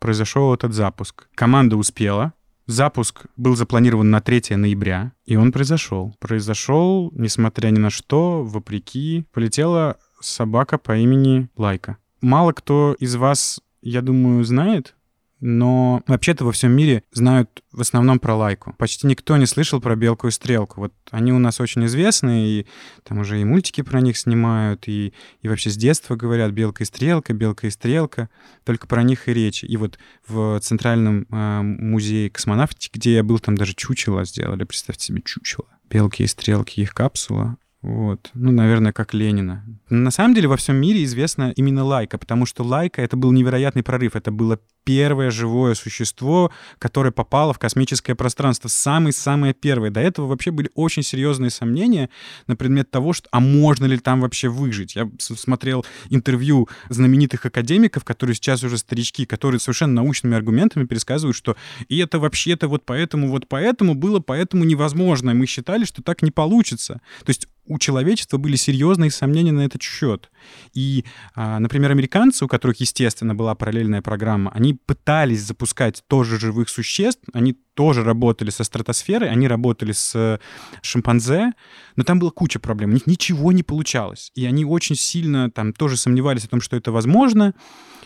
произошел 0.00 0.52
этот 0.52 0.72
запуск. 0.72 1.28
Команда 1.36 1.76
успела, 1.76 2.32
Запуск 2.68 3.22
был 3.38 3.56
запланирован 3.56 4.10
на 4.10 4.20
3 4.20 4.56
ноября, 4.56 5.12
и 5.24 5.36
он 5.36 5.52
произошел. 5.52 6.14
Произошел, 6.20 7.10
несмотря 7.14 7.70
ни 7.70 7.78
на 7.78 7.88
что, 7.88 8.44
вопреки, 8.44 9.24
полетела 9.32 9.96
собака 10.20 10.76
по 10.76 10.94
имени 10.98 11.48
Лайка. 11.56 11.96
Мало 12.20 12.52
кто 12.52 12.94
из 13.00 13.16
вас, 13.16 13.62
я 13.80 14.02
думаю, 14.02 14.44
знает, 14.44 14.94
но 15.40 16.02
вообще-то 16.06 16.44
во 16.44 16.52
всем 16.52 16.72
мире 16.72 17.04
знают 17.12 17.62
в 17.72 17.80
основном 17.80 18.18
про 18.18 18.34
лайку. 18.34 18.74
Почти 18.78 19.06
никто 19.06 19.36
не 19.36 19.46
слышал 19.46 19.80
про 19.80 19.94
белку 19.94 20.28
и 20.28 20.30
стрелку. 20.30 20.80
Вот 20.80 20.92
они 21.10 21.32
у 21.32 21.38
нас 21.38 21.60
очень 21.60 21.84
известны, 21.86 22.46
и 22.46 22.66
там 23.04 23.18
уже 23.18 23.40
и 23.40 23.44
мультики 23.44 23.82
про 23.82 24.00
них 24.00 24.16
снимают, 24.18 24.88
и, 24.88 25.12
и 25.42 25.48
вообще 25.48 25.70
с 25.70 25.76
детства 25.76 26.16
говорят 26.16 26.52
белка 26.52 26.82
и 26.82 26.86
стрелка, 26.86 27.32
белка 27.34 27.68
и 27.68 27.70
стрелка. 27.70 28.28
Только 28.64 28.86
про 28.86 29.02
них 29.02 29.28
и 29.28 29.34
речи. 29.34 29.64
И 29.64 29.76
вот 29.76 29.98
в 30.26 30.58
Центральном 30.60 31.26
э, 31.30 31.62
музее 31.62 32.30
космонавтики, 32.30 32.90
где 32.92 33.14
я 33.14 33.22
был, 33.22 33.38
там 33.38 33.56
даже 33.56 33.74
чучело 33.74 34.24
сделали, 34.24 34.64
представьте 34.64 35.06
себе 35.06 35.22
чучело. 35.22 35.68
Белки 35.88 36.22
и 36.22 36.26
стрелки, 36.26 36.80
их 36.80 36.94
капсула. 36.94 37.56
Вот. 37.88 38.28
Ну, 38.34 38.52
наверное, 38.52 38.92
как 38.92 39.14
Ленина. 39.14 39.64
На 39.88 40.10
самом 40.10 40.34
деле 40.34 40.46
во 40.46 40.58
всем 40.58 40.76
мире 40.76 41.04
известна 41.04 41.54
именно 41.56 41.84
Лайка, 41.84 42.18
потому 42.18 42.44
что 42.44 42.62
Лайка— 42.62 43.00
это 43.02 43.16
был 43.16 43.32
невероятный 43.32 43.82
прорыв. 43.82 44.14
Это 44.14 44.30
было 44.30 44.60
первое 44.84 45.30
живое 45.30 45.74
существо, 45.74 46.52
которое 46.78 47.12
попало 47.12 47.54
в 47.54 47.58
космическое 47.58 48.14
пространство. 48.14 48.68
Самое-самое 48.68 49.54
первое. 49.54 49.90
До 49.90 50.00
этого 50.00 50.26
вообще 50.26 50.50
были 50.50 50.70
очень 50.74 51.02
серьезные 51.02 51.48
сомнения 51.48 52.10
на 52.46 52.56
предмет 52.56 52.90
того, 52.90 53.14
что 53.14 53.26
а 53.32 53.40
можно 53.40 53.86
ли 53.86 53.96
там 53.96 54.20
вообще 54.20 54.50
выжить. 54.50 54.94
Я 54.94 55.10
смотрел 55.18 55.86
интервью 56.10 56.68
знаменитых 56.90 57.46
академиков, 57.46 58.04
которые 58.04 58.34
сейчас 58.34 58.62
уже 58.64 58.76
старички, 58.76 59.24
которые 59.24 59.60
совершенно 59.60 59.94
научными 59.94 60.36
аргументами 60.36 60.84
пересказывают, 60.84 61.36
что 61.36 61.56
и 61.88 61.96
это 61.96 62.18
вообще-то 62.18 62.68
вот 62.68 62.84
поэтому, 62.84 63.30
вот 63.30 63.48
поэтому 63.48 63.94
было, 63.94 64.20
поэтому 64.20 64.64
невозможно. 64.64 65.30
И 65.30 65.34
мы 65.34 65.46
считали, 65.46 65.86
что 65.86 66.02
так 66.02 66.20
не 66.20 66.30
получится. 66.30 67.00
То 67.24 67.30
есть 67.30 67.48
у 67.68 67.78
человечества 67.78 68.38
были 68.38 68.56
серьезные 68.56 69.10
сомнения 69.10 69.52
на 69.52 69.60
этот 69.60 69.82
счет. 69.82 70.30
И, 70.72 71.04
а, 71.34 71.58
например, 71.58 71.90
американцы, 71.90 72.44
у 72.44 72.48
которых, 72.48 72.80
естественно, 72.80 73.34
была 73.34 73.54
параллельная 73.54 74.02
программа, 74.02 74.50
они 74.52 74.74
пытались 74.74 75.42
запускать 75.42 76.02
тоже 76.08 76.38
живых 76.38 76.68
существ, 76.68 77.22
они 77.32 77.52
тоже 77.74 78.02
работали 78.02 78.50
со 78.50 78.64
стратосферой, 78.64 79.30
они 79.30 79.46
работали 79.46 79.92
с 79.92 80.40
шимпанзе, 80.82 81.52
но 81.96 82.04
там 82.04 82.18
была 82.18 82.30
куча 82.30 82.58
проблем, 82.58 82.90
у 82.90 82.94
них 82.94 83.06
ничего 83.06 83.52
не 83.52 83.62
получалось. 83.62 84.32
И 84.34 84.46
они 84.46 84.64
очень 84.64 84.96
сильно 84.96 85.50
там 85.50 85.72
тоже 85.72 85.96
сомневались 85.96 86.44
о 86.44 86.48
том, 86.48 86.60
что 86.60 86.76
это 86.76 86.90
возможно. 86.90 87.54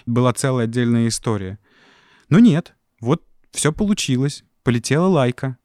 Была 0.05 0.33
целая 0.33 0.65
отдельная 0.65 1.09
история. 1.09 1.59
Но 2.29 2.39
нет, 2.39 2.75
вот 3.01 3.23
все 3.53 3.73
получилось. 3.73 4.45
Полетела 4.65 5.07
лайка. 5.07 5.59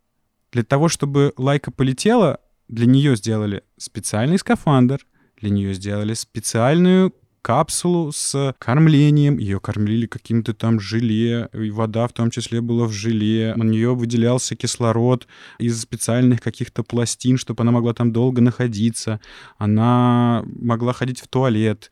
Для 0.52 0.64
того, 0.64 0.88
чтобы 0.88 1.34
лайка 1.38 1.72
полетела, 1.72 2.40
для 2.68 2.86
нее 2.86 3.16
сделали 3.16 3.64
специальный 3.78 4.38
скафандр, 4.38 5.06
для 5.40 5.50
нее 5.50 5.74
сделали 5.74 6.14
специальную 6.14 7.14
капсулу 7.42 8.12
с 8.12 8.54
кормлением. 8.60 9.38
Ее 9.38 9.62
кормили 9.62 10.06
каким-то 10.06 10.54
там 10.54 10.82
желе, 10.82 11.48
и 11.54 11.70
вода 11.70 12.06
в 12.08 12.12
том 12.12 12.30
числе 12.30 12.60
была 12.60 12.88
в 12.88 12.92
желе. 12.92 13.54
У 13.56 13.64
нее 13.64 13.96
выделялся 13.96 14.56
кислород 14.56 15.28
из 15.58 15.80
специальных 15.80 16.42
каких-то 16.42 16.84
пластин, 16.84 17.38
чтобы 17.38 17.64
она 17.64 17.72
могла 17.72 17.94
там 17.94 18.12
долго 18.12 18.42
находиться. 18.42 19.22
Она 19.58 20.44
могла 20.46 20.92
ходить 20.92 21.22
в 21.22 21.28
туалет. 21.30 21.90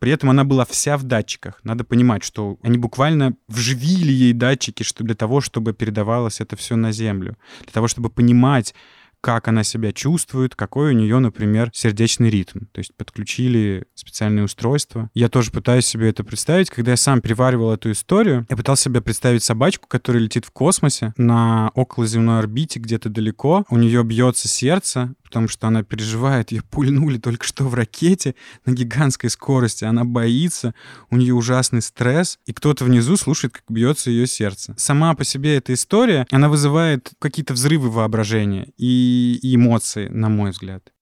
При 0.00 0.12
этом 0.12 0.30
она 0.30 0.44
была 0.44 0.66
вся 0.66 0.98
в 0.98 1.02
датчиках. 1.04 1.60
Надо 1.62 1.84
понимать, 1.84 2.22
что 2.22 2.58
они 2.62 2.76
буквально 2.76 3.34
вживили 3.48 4.12
ей 4.12 4.32
датчики 4.34 4.82
что 4.82 5.02
для 5.02 5.14
того, 5.14 5.40
чтобы 5.40 5.72
передавалось 5.72 6.40
это 6.40 6.56
все 6.56 6.76
на 6.76 6.92
Землю. 6.92 7.36
Для 7.62 7.72
того, 7.72 7.88
чтобы 7.88 8.10
понимать, 8.10 8.74
как 9.20 9.48
она 9.48 9.64
себя 9.64 9.92
чувствует, 9.92 10.54
какой 10.54 10.90
у 10.90 10.96
нее, 10.96 11.18
например, 11.18 11.70
сердечный 11.72 12.30
ритм. 12.30 12.60
То 12.72 12.78
есть 12.78 12.94
подключили 12.94 13.84
специальные 13.94 14.44
устройства. 14.44 15.10
Я 15.14 15.28
тоже 15.28 15.50
пытаюсь 15.50 15.86
себе 15.86 16.08
это 16.08 16.24
представить. 16.24 16.70
Когда 16.70 16.92
я 16.92 16.96
сам 16.96 17.20
переваривал 17.20 17.72
эту 17.72 17.90
историю, 17.92 18.46
я 18.48 18.56
пытался 18.56 18.84
себе 18.84 19.00
представить 19.00 19.42
собачку, 19.42 19.86
которая 19.88 20.22
летит 20.22 20.44
в 20.44 20.50
космосе 20.50 21.12
на 21.16 21.70
околоземной 21.74 22.38
орбите 22.38 22.80
где-то 22.80 23.08
далеко. 23.08 23.64
У 23.70 23.76
нее 23.76 24.02
бьется 24.04 24.48
сердце, 24.48 25.14
потому 25.30 25.46
что 25.46 25.68
она 25.68 25.84
переживает, 25.84 26.50
ее 26.50 26.62
пульнули 26.62 27.18
только 27.18 27.46
что 27.46 27.62
в 27.68 27.74
ракете 27.74 28.34
на 28.66 28.72
гигантской 28.72 29.30
скорости, 29.30 29.84
она 29.84 30.04
боится, 30.04 30.74
у 31.08 31.16
нее 31.16 31.34
ужасный 31.34 31.82
стресс, 31.82 32.40
и 32.46 32.52
кто-то 32.52 32.84
внизу 32.84 33.16
слушает, 33.16 33.54
как 33.54 33.62
бьется 33.68 34.10
ее 34.10 34.26
сердце. 34.26 34.74
Сама 34.76 35.14
по 35.14 35.22
себе 35.22 35.56
эта 35.56 35.72
история, 35.72 36.26
она 36.32 36.48
вызывает 36.48 37.12
какие-то 37.20 37.54
взрывы 37.54 37.90
воображения 37.90 38.72
и, 38.76 39.38
и 39.40 39.54
эмоции, 39.54 40.08
на 40.08 40.28
мой 40.28 40.50
взгляд. 40.50 40.92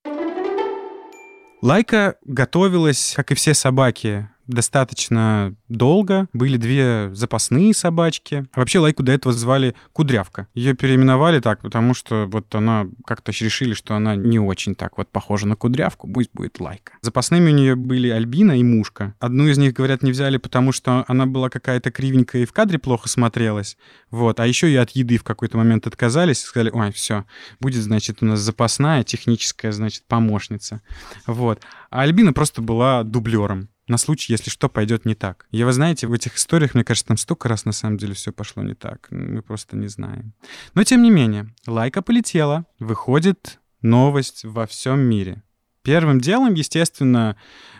Лайка 1.62 2.16
готовилась, 2.26 3.14
как 3.16 3.32
и 3.32 3.34
все 3.34 3.54
собаки, 3.54 4.28
достаточно 4.48 5.54
долго. 5.68 6.26
Были 6.32 6.56
две 6.56 7.10
запасные 7.14 7.74
собачки. 7.74 8.46
Вообще 8.56 8.80
Лайку 8.80 9.02
до 9.02 9.12
этого 9.12 9.32
звали 9.32 9.74
Кудрявка. 9.92 10.48
Ее 10.54 10.74
переименовали 10.74 11.40
так, 11.40 11.60
потому 11.60 11.94
что 11.94 12.26
вот 12.26 12.52
она 12.54 12.86
как-то 13.06 13.30
решили, 13.30 13.74
что 13.74 13.94
она 13.94 14.16
не 14.16 14.40
очень 14.40 14.74
так 14.74 14.98
вот 14.98 15.10
похожа 15.10 15.46
на 15.46 15.54
Кудрявку, 15.54 16.08
пусть 16.08 16.30
будет 16.32 16.58
Лайка. 16.58 16.94
Запасными 17.02 17.50
у 17.50 17.54
нее 17.54 17.76
были 17.76 18.08
Альбина 18.08 18.58
и 18.58 18.64
Мушка. 18.64 19.14
Одну 19.20 19.46
из 19.46 19.58
них, 19.58 19.74
говорят, 19.74 20.02
не 20.02 20.10
взяли, 20.10 20.38
потому 20.38 20.72
что 20.72 21.04
она 21.06 21.26
была 21.26 21.50
какая-то 21.50 21.90
кривенькая 21.90 22.42
и 22.42 22.46
в 22.46 22.52
кадре 22.52 22.78
плохо 22.78 23.08
смотрелась. 23.08 23.76
Вот. 24.10 24.40
А 24.40 24.46
еще 24.46 24.70
и 24.70 24.76
от 24.76 24.90
еды 24.90 25.18
в 25.18 25.24
какой-то 25.24 25.58
момент 25.58 25.86
отказались. 25.86 26.40
Сказали, 26.40 26.70
ой, 26.70 26.90
все, 26.92 27.24
будет, 27.60 27.82
значит, 27.82 28.22
у 28.22 28.26
нас 28.26 28.40
запасная 28.40 29.04
техническая, 29.04 29.72
значит, 29.72 30.04
помощница. 30.06 30.80
Вот. 31.26 31.60
А 31.90 32.02
Альбина 32.02 32.32
просто 32.32 32.62
была 32.62 33.02
дублером 33.02 33.68
на 33.88 33.98
случай, 33.98 34.32
если 34.32 34.50
что 34.50 34.68
пойдет 34.68 35.04
не 35.04 35.14
так. 35.14 35.46
И 35.50 35.64
вы 35.64 35.72
знаете, 35.72 36.06
в 36.06 36.12
этих 36.12 36.36
историях, 36.36 36.74
мне 36.74 36.84
кажется, 36.84 37.08
там 37.08 37.16
столько 37.16 37.48
раз 37.48 37.64
на 37.64 37.72
самом 37.72 37.96
деле 37.96 38.14
все 38.14 38.32
пошло 38.32 38.62
не 38.62 38.74
так. 38.74 39.08
Мы 39.10 39.42
просто 39.42 39.76
не 39.76 39.88
знаем. 39.88 40.34
Но 40.74 40.84
тем 40.84 41.02
не 41.02 41.10
менее, 41.10 41.54
лайка 41.66 42.02
полетела, 42.02 42.66
выходит 42.78 43.58
новость 43.82 44.44
во 44.44 44.66
всем 44.66 45.00
мире. 45.00 45.42
Первым 45.82 46.20
делом, 46.20 46.54
естественно, 46.54 47.36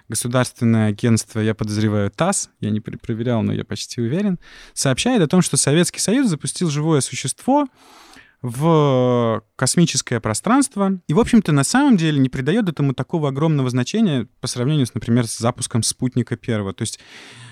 государственное 0.09 0.89
агентство, 0.89 1.41
я 1.41 1.55
подозреваю, 1.55 2.11
ТАСС, 2.11 2.49
я 2.61 2.71
не 2.71 2.81
проверял, 2.81 3.43
но 3.43 3.53
я 3.53 3.65
почти 3.65 4.01
уверен, 4.01 4.39
сообщает 4.73 5.21
о 5.21 5.27
том, 5.27 5.43
что 5.43 5.57
Советский 5.57 6.01
Союз 6.01 6.29
запустил 6.29 6.71
живое 6.71 7.01
существо, 7.01 7.67
в 8.43 9.43
космическое 9.57 10.21
пространство. 10.21 11.01
И, 11.09 11.13
в 11.13 11.19
общем-то, 11.19 11.51
на 11.53 11.65
самом 11.65 11.97
деле 11.97 12.19
не 12.19 12.29
придает 12.29 12.69
этому 12.69 12.95
такого 12.95 13.29
огромного 13.31 13.69
значения 13.71 14.29
по 14.41 14.47
сравнению, 14.47 14.87
с, 14.87 14.95
например, 14.95 15.27
с 15.27 15.39
запуском 15.39 15.83
спутника 15.83 16.37
первого. 16.37 16.73
То 16.73 16.83
есть 16.83 17.01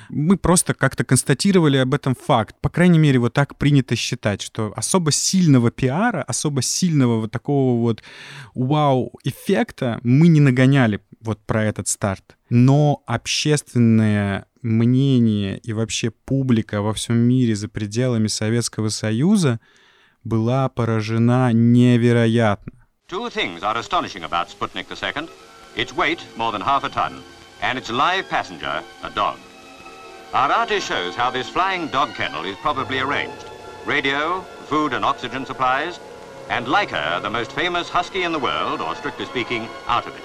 мы 0.08 0.36
просто 0.36 0.74
как-то 0.74 1.04
констатировали 1.04 1.78
об 1.78 1.92
этом 1.92 2.14
факт. 2.14 2.54
По 2.60 2.68
крайней 2.68 3.00
мере, 3.00 3.18
вот 3.18 3.32
так 3.32 3.56
принято 3.56 3.96
считать, 3.96 4.42
что 4.42 4.72
особо 4.76 5.10
сильного 5.10 5.72
пиара, 5.72 6.22
особо 6.22 6.62
сильного 6.62 7.20
вот 7.20 7.32
такого 7.32 7.80
вот 7.80 8.04
вау-эффекта 8.54 9.98
мы 10.04 10.28
не 10.28 10.40
нагоняли 10.40 11.00
вот 11.20 11.40
про 11.44 11.64
этот 11.64 11.88
старт. 11.88 12.36
Но 12.48 13.02
общественное 13.06 14.46
мнение 14.62 15.58
и 15.58 15.72
вообще 15.72 16.12
публика 16.12 16.80
во 16.80 16.94
всем 16.94 17.16
мире 17.16 17.56
за 17.56 17.68
пределами 17.68 18.28
Советского 18.28 18.88
Союза— 18.90 19.58
была 20.25 20.69
поражена 20.69 21.51
невероятно. 21.53 22.73
Two 23.07 23.29
things 23.29 23.61
are 23.61 23.77
astonishing 23.77 24.23
about 24.23 24.49
Sputnik 24.49 24.87
II. 24.89 25.27
Its 25.75 25.93
weight, 25.93 26.19
more 26.37 26.51
than 26.51 26.61
half 26.61 26.83
a 26.83 26.89
ton, 26.89 27.21
and 27.61 27.77
its 27.77 27.89
live 27.89 28.27
passenger, 28.29 28.83
a 29.03 29.09
dog. 29.09 29.37
Our 30.33 30.51
artist 30.51 30.87
shows 30.87 31.15
how 31.15 31.29
this 31.29 31.49
flying 31.49 31.87
dog 31.87 32.15
kennel 32.15 32.45
is 32.45 32.55
probably 32.57 32.99
arranged. 32.99 33.45
Radio, 33.85 34.41
food 34.67 34.93
and 34.93 35.03
oxygen 35.03 35.45
supplies, 35.45 35.99
and 36.49 36.67
Leica, 36.67 37.21
the 37.21 37.29
most 37.29 37.51
famous 37.51 37.89
husky 37.89 38.23
in 38.23 38.31
the 38.31 38.39
world, 38.39 38.79
or 38.81 38.95
strictly 38.95 39.25
speaking, 39.25 39.67
out 39.87 40.07
of 40.07 40.15
it. 40.15 40.23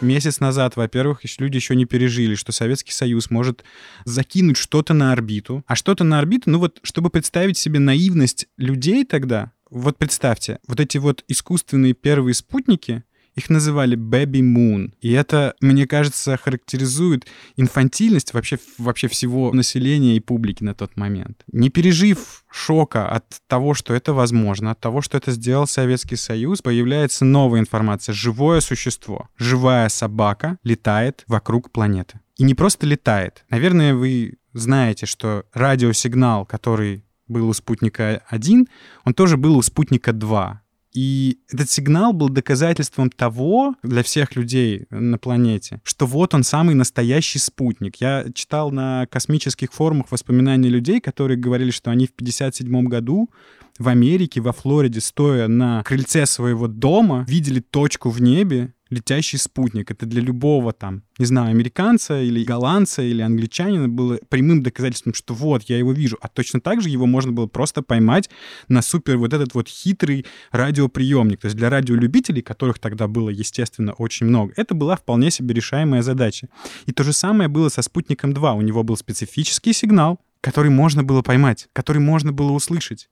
Месяц 0.00 0.38
назад, 0.38 0.76
во-первых, 0.76 1.20
люди 1.38 1.56
еще 1.56 1.74
не 1.74 1.84
пережили, 1.84 2.36
что 2.36 2.52
Советский 2.52 2.92
Союз 2.92 3.30
может 3.30 3.64
закинуть 4.04 4.56
что-то 4.56 4.94
на 4.94 5.12
орбиту. 5.12 5.64
А 5.66 5.74
что-то 5.74 6.04
на 6.04 6.18
орбиту, 6.20 6.50
ну 6.50 6.58
вот, 6.60 6.78
чтобы 6.82 7.10
представить 7.10 7.58
себе 7.58 7.80
наивность 7.80 8.46
людей 8.56 9.04
тогда, 9.04 9.52
вот 9.70 9.98
представьте, 9.98 10.60
вот 10.68 10.78
эти 10.78 10.98
вот 10.98 11.24
искусственные 11.26 11.94
первые 11.94 12.34
спутники, 12.34 13.02
их 13.38 13.50
называли 13.50 13.96
Baby 13.96 14.40
Moon. 14.40 14.92
И 15.00 15.12
это, 15.12 15.54
мне 15.60 15.86
кажется, 15.86 16.36
характеризует 16.36 17.26
инфантильность 17.56 18.34
вообще, 18.34 18.58
вообще 18.78 19.08
всего 19.08 19.52
населения 19.52 20.16
и 20.16 20.20
публики 20.20 20.62
на 20.62 20.74
тот 20.74 20.96
момент. 20.96 21.42
Не 21.52 21.70
пережив 21.70 22.44
шока 22.50 23.08
от 23.08 23.24
того, 23.46 23.74
что 23.74 23.94
это 23.94 24.12
возможно, 24.12 24.72
от 24.72 24.80
того, 24.80 25.00
что 25.00 25.16
это 25.16 25.32
сделал 25.32 25.66
Советский 25.66 26.16
Союз, 26.16 26.60
появляется 26.62 27.24
новая 27.24 27.60
информация. 27.60 28.12
Живое 28.12 28.60
существо, 28.60 29.28
живая 29.36 29.88
собака 29.88 30.58
летает 30.64 31.24
вокруг 31.26 31.70
планеты. 31.70 32.20
И 32.36 32.44
не 32.44 32.54
просто 32.54 32.86
летает. 32.86 33.44
Наверное, 33.50 33.94
вы 33.94 34.38
знаете, 34.52 35.06
что 35.06 35.44
радиосигнал, 35.52 36.46
который 36.46 37.04
был 37.28 37.48
у 37.48 37.52
спутника 37.52 38.22
1, 38.28 38.66
он 39.04 39.14
тоже 39.14 39.36
был 39.36 39.56
у 39.56 39.62
спутника 39.62 40.12
2. 40.12 40.62
И 41.00 41.38
этот 41.48 41.70
сигнал 41.70 42.12
был 42.12 42.28
доказательством 42.28 43.08
того 43.08 43.76
для 43.84 44.02
всех 44.02 44.34
людей 44.34 44.86
на 44.90 45.16
планете, 45.16 45.80
что 45.84 46.06
вот 46.06 46.34
он 46.34 46.42
самый 46.42 46.74
настоящий 46.74 47.38
спутник. 47.38 48.00
Я 48.00 48.26
читал 48.34 48.72
на 48.72 49.06
космических 49.06 49.72
форумах 49.72 50.10
воспоминания 50.10 50.68
людей, 50.68 51.00
которые 51.00 51.38
говорили, 51.38 51.70
что 51.70 51.92
они 51.92 52.08
в 52.08 52.14
57 52.14 52.82
году 52.86 53.30
в 53.78 53.88
Америке, 53.88 54.40
во 54.40 54.52
Флориде, 54.52 55.00
стоя 55.00 55.48
на 55.48 55.82
крыльце 55.84 56.26
своего 56.26 56.66
дома, 56.66 57.24
видели 57.28 57.60
точку 57.60 58.10
в 58.10 58.20
небе, 58.20 58.74
летящий 58.90 59.38
спутник. 59.38 59.90
Это 59.90 60.06
для 60.06 60.22
любого 60.22 60.72
там, 60.72 61.02
не 61.18 61.26
знаю, 61.26 61.50
американца 61.50 62.20
или 62.20 62.44
голландца 62.44 63.02
или 63.02 63.22
англичанина 63.22 63.88
было 63.88 64.18
прямым 64.28 64.62
доказательством, 64.62 65.14
что 65.14 65.34
вот, 65.34 65.64
я 65.64 65.78
его 65.78 65.92
вижу. 65.92 66.18
А 66.20 66.28
точно 66.28 66.60
так 66.60 66.80
же 66.80 66.88
его 66.88 67.06
можно 67.06 67.32
было 67.32 67.46
просто 67.46 67.82
поймать 67.82 68.30
на 68.68 68.82
супер 68.82 69.18
вот 69.18 69.32
этот 69.32 69.54
вот 69.54 69.68
хитрый 69.68 70.26
радиоприемник. 70.50 71.40
То 71.40 71.46
есть 71.46 71.56
для 71.56 71.70
радиолюбителей, 71.70 72.42
которых 72.42 72.78
тогда 72.78 73.08
было, 73.08 73.30
естественно, 73.30 73.92
очень 73.92 74.26
много, 74.26 74.52
это 74.56 74.74
была 74.74 74.96
вполне 74.96 75.30
себе 75.30 75.54
решаемая 75.54 76.02
задача. 76.02 76.48
И 76.86 76.92
то 76.92 77.04
же 77.04 77.12
самое 77.12 77.48
было 77.48 77.68
со 77.68 77.82
спутником 77.82 78.32
2. 78.32 78.54
У 78.54 78.62
него 78.62 78.82
был 78.82 78.96
специфический 78.96 79.72
сигнал, 79.72 80.20
который 80.40 80.70
можно 80.70 81.02
было 81.02 81.22
поймать, 81.22 81.68
который 81.72 81.98
можно 81.98 82.32
было 82.32 82.52
услышать. 82.52 83.08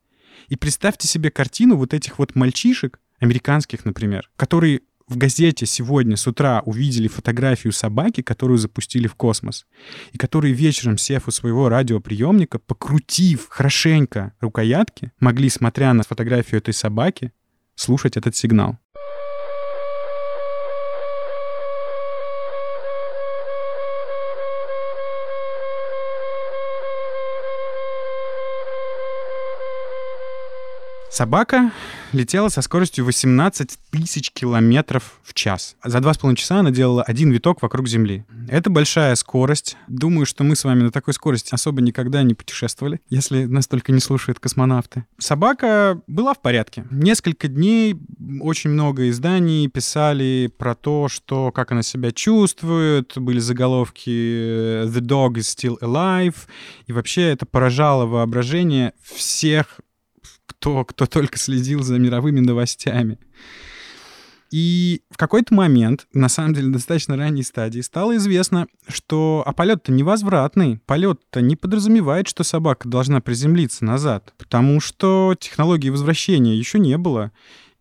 И 0.49 0.57
представьте 0.57 1.09
себе 1.09 1.31
картину 1.31 1.77
вот 1.77 1.95
этих 1.95 2.19
вот 2.19 2.35
мальчишек, 2.35 3.01
американских, 3.19 3.85
например, 3.85 4.31
которые 4.37 4.81
в 5.09 5.17
газете 5.17 5.67
сегодня 5.67 6.17
с 6.17 6.27
утра 6.27 6.63
увидели 6.65 7.07
фотографию 7.07 7.73
собаки, 7.73 8.23
которую 8.23 8.59
запустили 8.59 9.07
в 9.07 9.15
космос, 9.15 9.67
и 10.13 10.19
которые 10.19 10.53
вечером, 10.53 10.99
сев 10.99 11.29
у 11.29 11.31
своего 11.31 11.69
радиоприемника, 11.69 12.59
покрутив 12.59 13.47
хорошенько 13.49 14.33
рукоятки, 14.41 15.13
могли, 15.21 15.49
смотря 15.49 15.95
на 15.95 16.03
фотографию 16.03 16.59
этой 16.59 16.75
собаки, 16.75 17.33
слушать 17.77 18.17
этот 18.17 18.35
сигнал. 18.35 18.79
Собака 31.17 31.73
летела 32.13 32.51
со 32.51 32.61
скоростью 32.61 33.07
18 33.07 33.79
тысяч 33.91 34.31
километров 34.31 35.19
в 35.25 35.33
час. 35.33 35.75
За 35.83 36.01
два 36.01 36.13
с 36.13 36.19
половиной 36.19 36.37
часа 36.37 36.59
она 36.59 36.71
делала 36.71 37.03
один 37.03 37.31
виток 37.31 37.63
вокруг 37.63 37.89
Земли. 37.89 38.27
Это 38.51 38.69
большая 38.69 39.15
скорость. 39.15 39.79
Думаю, 39.89 40.27
что 40.27 40.45
мы 40.45 40.57
с 40.57 40.65
вами 40.65 40.83
на 40.83 40.91
такой 40.91 41.15
скорости 41.15 41.55
особо 41.55 41.81
никогда 41.81 42.23
не 42.23 42.35
путешествовали, 42.35 43.01
если 43.09 43.47
нас 43.47 43.67
только 43.67 43.93
не 43.93 44.01
слушают 44.01 44.41
космонавты. 44.41 45.07
Собака 45.17 46.03
была 46.07 46.35
в 46.35 46.43
порядке. 46.43 46.85
Несколько 46.91 47.49
дней 47.49 47.97
очень 48.43 48.69
много 48.69 49.09
изданий 49.09 49.69
писали 49.69 50.53
про 50.59 50.75
то, 50.75 51.09
что 51.09 51.51
как 51.51 51.73
она 51.73 51.83
себя 51.83 52.13
чувствует. 52.13 53.17
Были 53.17 53.39
заголовки 53.39 54.11
«The 54.85 55.01
dog 55.01 55.37
is 55.37 55.47
still 55.57 55.79
alive». 55.81 56.37
И 56.87 56.93
вообще 56.93 57.31
это 57.31 57.47
поражало 57.47 58.05
воображение 58.05 58.93
всех 59.03 59.81
кто, 60.47 60.85
кто 60.85 61.07
только 61.07 61.39
следил 61.39 61.83
за 61.83 61.99
мировыми 61.99 62.41
новостями. 62.41 63.19
И 64.53 65.03
в 65.11 65.17
какой-то 65.17 65.55
момент, 65.55 66.07
на 66.13 66.29
самом 66.29 66.55
деле, 66.55 66.69
достаточно 66.69 67.17
ранней 67.17 67.43
стадии, 67.43 67.81
стало 67.81 68.17
известно, 68.17 68.69
что 68.87 69.43
а 69.45 69.53
полет-то 69.53 69.91
невозвратный. 69.93 70.81
Полет-то 70.87 71.41
не 71.41 71.57
подразумевает, 71.57 72.29
что 72.29 72.45
собака 72.45 72.89
должна 72.89 73.21
приземлиться 73.21 73.85
назад, 73.85 74.33
потому 74.39 74.81
что 74.81 75.35
технологии 75.39 75.91
возвращения 75.91 76.57
еще 76.57 76.79
не 76.79 76.97
было. 76.97 77.33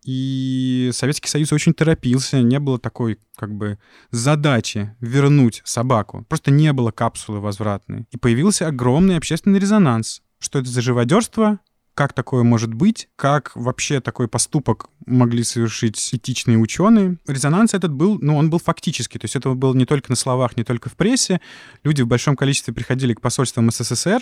И 0.04 0.90
Советский 0.92 1.28
Союз 1.28 1.52
очень 1.52 1.74
торопился, 1.74 2.40
не 2.40 2.60
было 2.60 2.78
такой 2.78 3.18
как 3.36 3.52
бы 3.52 3.78
задачи 4.10 4.94
вернуть 5.00 5.62
собаку. 5.64 6.24
Просто 6.28 6.52
не 6.52 6.72
было 6.72 6.92
капсулы 6.92 7.40
возвратной. 7.40 8.06
И 8.12 8.16
появился 8.16 8.68
огромный 8.68 9.16
общественный 9.16 9.58
резонанс. 9.58 10.22
Что 10.38 10.60
это 10.60 10.68
за 10.68 10.80
живодерство? 10.80 11.58
Как 11.96 12.12
такое 12.12 12.42
может 12.42 12.74
быть, 12.74 13.08
как 13.16 13.52
вообще 13.54 14.00
такой 14.00 14.28
поступок 14.28 14.90
могли 15.06 15.42
совершить 15.42 16.10
этичные 16.12 16.58
ученые. 16.58 17.16
Резонанс 17.26 17.72
этот 17.72 17.90
был, 17.90 18.18
ну, 18.20 18.36
он 18.36 18.50
был 18.50 18.58
фактически, 18.58 19.16
то 19.16 19.24
есть 19.24 19.34
это 19.34 19.54
было 19.54 19.74
не 19.74 19.86
только 19.86 20.12
на 20.12 20.16
словах, 20.16 20.58
не 20.58 20.62
только 20.62 20.90
в 20.90 20.94
прессе. 20.94 21.40
Люди 21.84 22.02
в 22.02 22.06
большом 22.06 22.36
количестве 22.36 22.74
приходили 22.74 23.14
к 23.14 23.22
посольствам 23.22 23.70
СССР, 23.70 24.20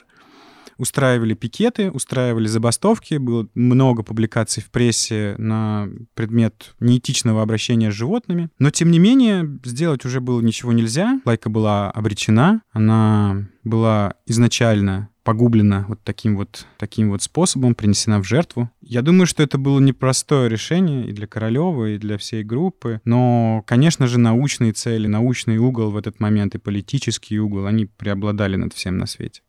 устраивали 0.79 1.35
пикеты, 1.35 1.91
устраивали 1.91 2.47
забастовки, 2.47 3.17
было 3.17 3.49
много 3.55 4.05
публикаций 4.05 4.63
в 4.63 4.71
прессе 4.71 5.35
на 5.39 5.89
предмет 6.15 6.77
неэтичного 6.79 7.43
обращения 7.43 7.91
с 7.91 7.95
животными. 7.95 8.51
Но, 8.61 8.71
тем 8.71 8.93
не 8.93 9.01
менее, 9.01 9.59
сделать 9.65 10.05
уже 10.05 10.21
было 10.21 10.41
ничего 10.41 10.73
нельзя. 10.73 11.21
Лайка 11.25 11.51
была 11.51 11.91
обречена, 11.91 12.63
она 12.73 13.49
была 13.65 14.15
изначально 14.27 15.09
погублена 15.25 15.87
вот 15.89 16.01
таким 16.05 16.37
вот, 16.37 16.67
таким 16.79 17.11
вот 17.11 17.23
способом, 17.23 17.75
принесена 17.75 18.21
в 18.21 18.25
жертву. 18.25 18.71
Я 18.81 19.03
думаю, 19.03 19.27
что 19.27 19.43
это 19.43 19.59
было 19.59 19.81
непростое 19.81 20.49
решение 20.49 21.07
и 21.07 21.13
для 21.13 21.27
Королева, 21.27 21.91
и 21.91 21.99
для 21.99 22.19
всей 22.19 22.45
группы. 22.45 23.01
Но, 23.05 23.65
конечно 23.67 24.07
же, 24.07 24.19
научные 24.19 24.73
цели, 24.73 25.07
научный 25.07 25.57
угол 25.59 25.91
в 25.91 25.97
этот 25.97 26.21
момент 26.21 26.55
и 26.55 26.59
политический 26.59 27.41
угол, 27.41 27.67
они 27.67 27.87
преобладали 27.87 28.57
над 28.57 28.75
всем 28.75 28.99
на 28.99 29.07
свете. 29.07 29.41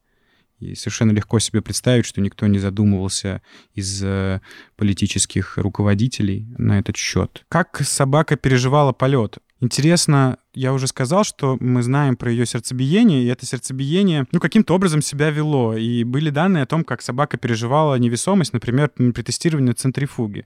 И 0.59 0.73
совершенно 0.73 1.11
легко 1.11 1.39
себе 1.39 1.61
представить, 1.61 2.05
что 2.05 2.21
никто 2.21 2.47
не 2.47 2.59
задумывался 2.59 3.41
из 3.73 4.01
э, 4.01 4.39
политических 4.77 5.57
руководителей 5.57 6.47
на 6.57 6.79
этот 6.79 6.95
счет. 6.95 7.43
Как 7.49 7.81
собака 7.83 8.37
переживала 8.37 8.93
полет? 8.93 9.39
Интересно, 9.59 10.37
я 10.55 10.73
уже 10.73 10.87
сказал, 10.87 11.23
что 11.23 11.57
мы 11.59 11.83
знаем 11.83 12.15
про 12.15 12.31
ее 12.31 12.45
сердцебиение, 12.45 13.23
и 13.23 13.27
это 13.27 13.45
сердцебиение, 13.45 14.25
ну, 14.31 14.39
каким-то 14.39 14.73
образом 14.73 15.01
себя 15.01 15.29
вело. 15.29 15.75
И 15.75 16.03
были 16.03 16.29
данные 16.29 16.63
о 16.63 16.65
том, 16.65 16.83
как 16.83 17.01
собака 17.01 17.37
переживала 17.37 17.95
невесомость, 17.95 18.53
например, 18.53 18.89
при 18.89 19.21
тестировании 19.21 19.73
центрифуги. 19.73 20.45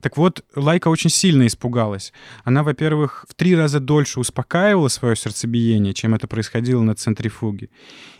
Так 0.00 0.16
вот, 0.16 0.44
Лайка 0.54 0.88
очень 0.88 1.10
сильно 1.10 1.46
испугалась. 1.46 2.12
Она, 2.44 2.62
во-первых, 2.62 3.26
в 3.28 3.34
три 3.34 3.54
раза 3.56 3.80
дольше 3.80 4.20
успокаивала 4.20 4.88
свое 4.88 5.16
сердцебиение, 5.16 5.94
чем 5.94 6.14
это 6.14 6.26
происходило 6.26 6.82
на 6.82 6.94
центрифуге. 6.94 7.68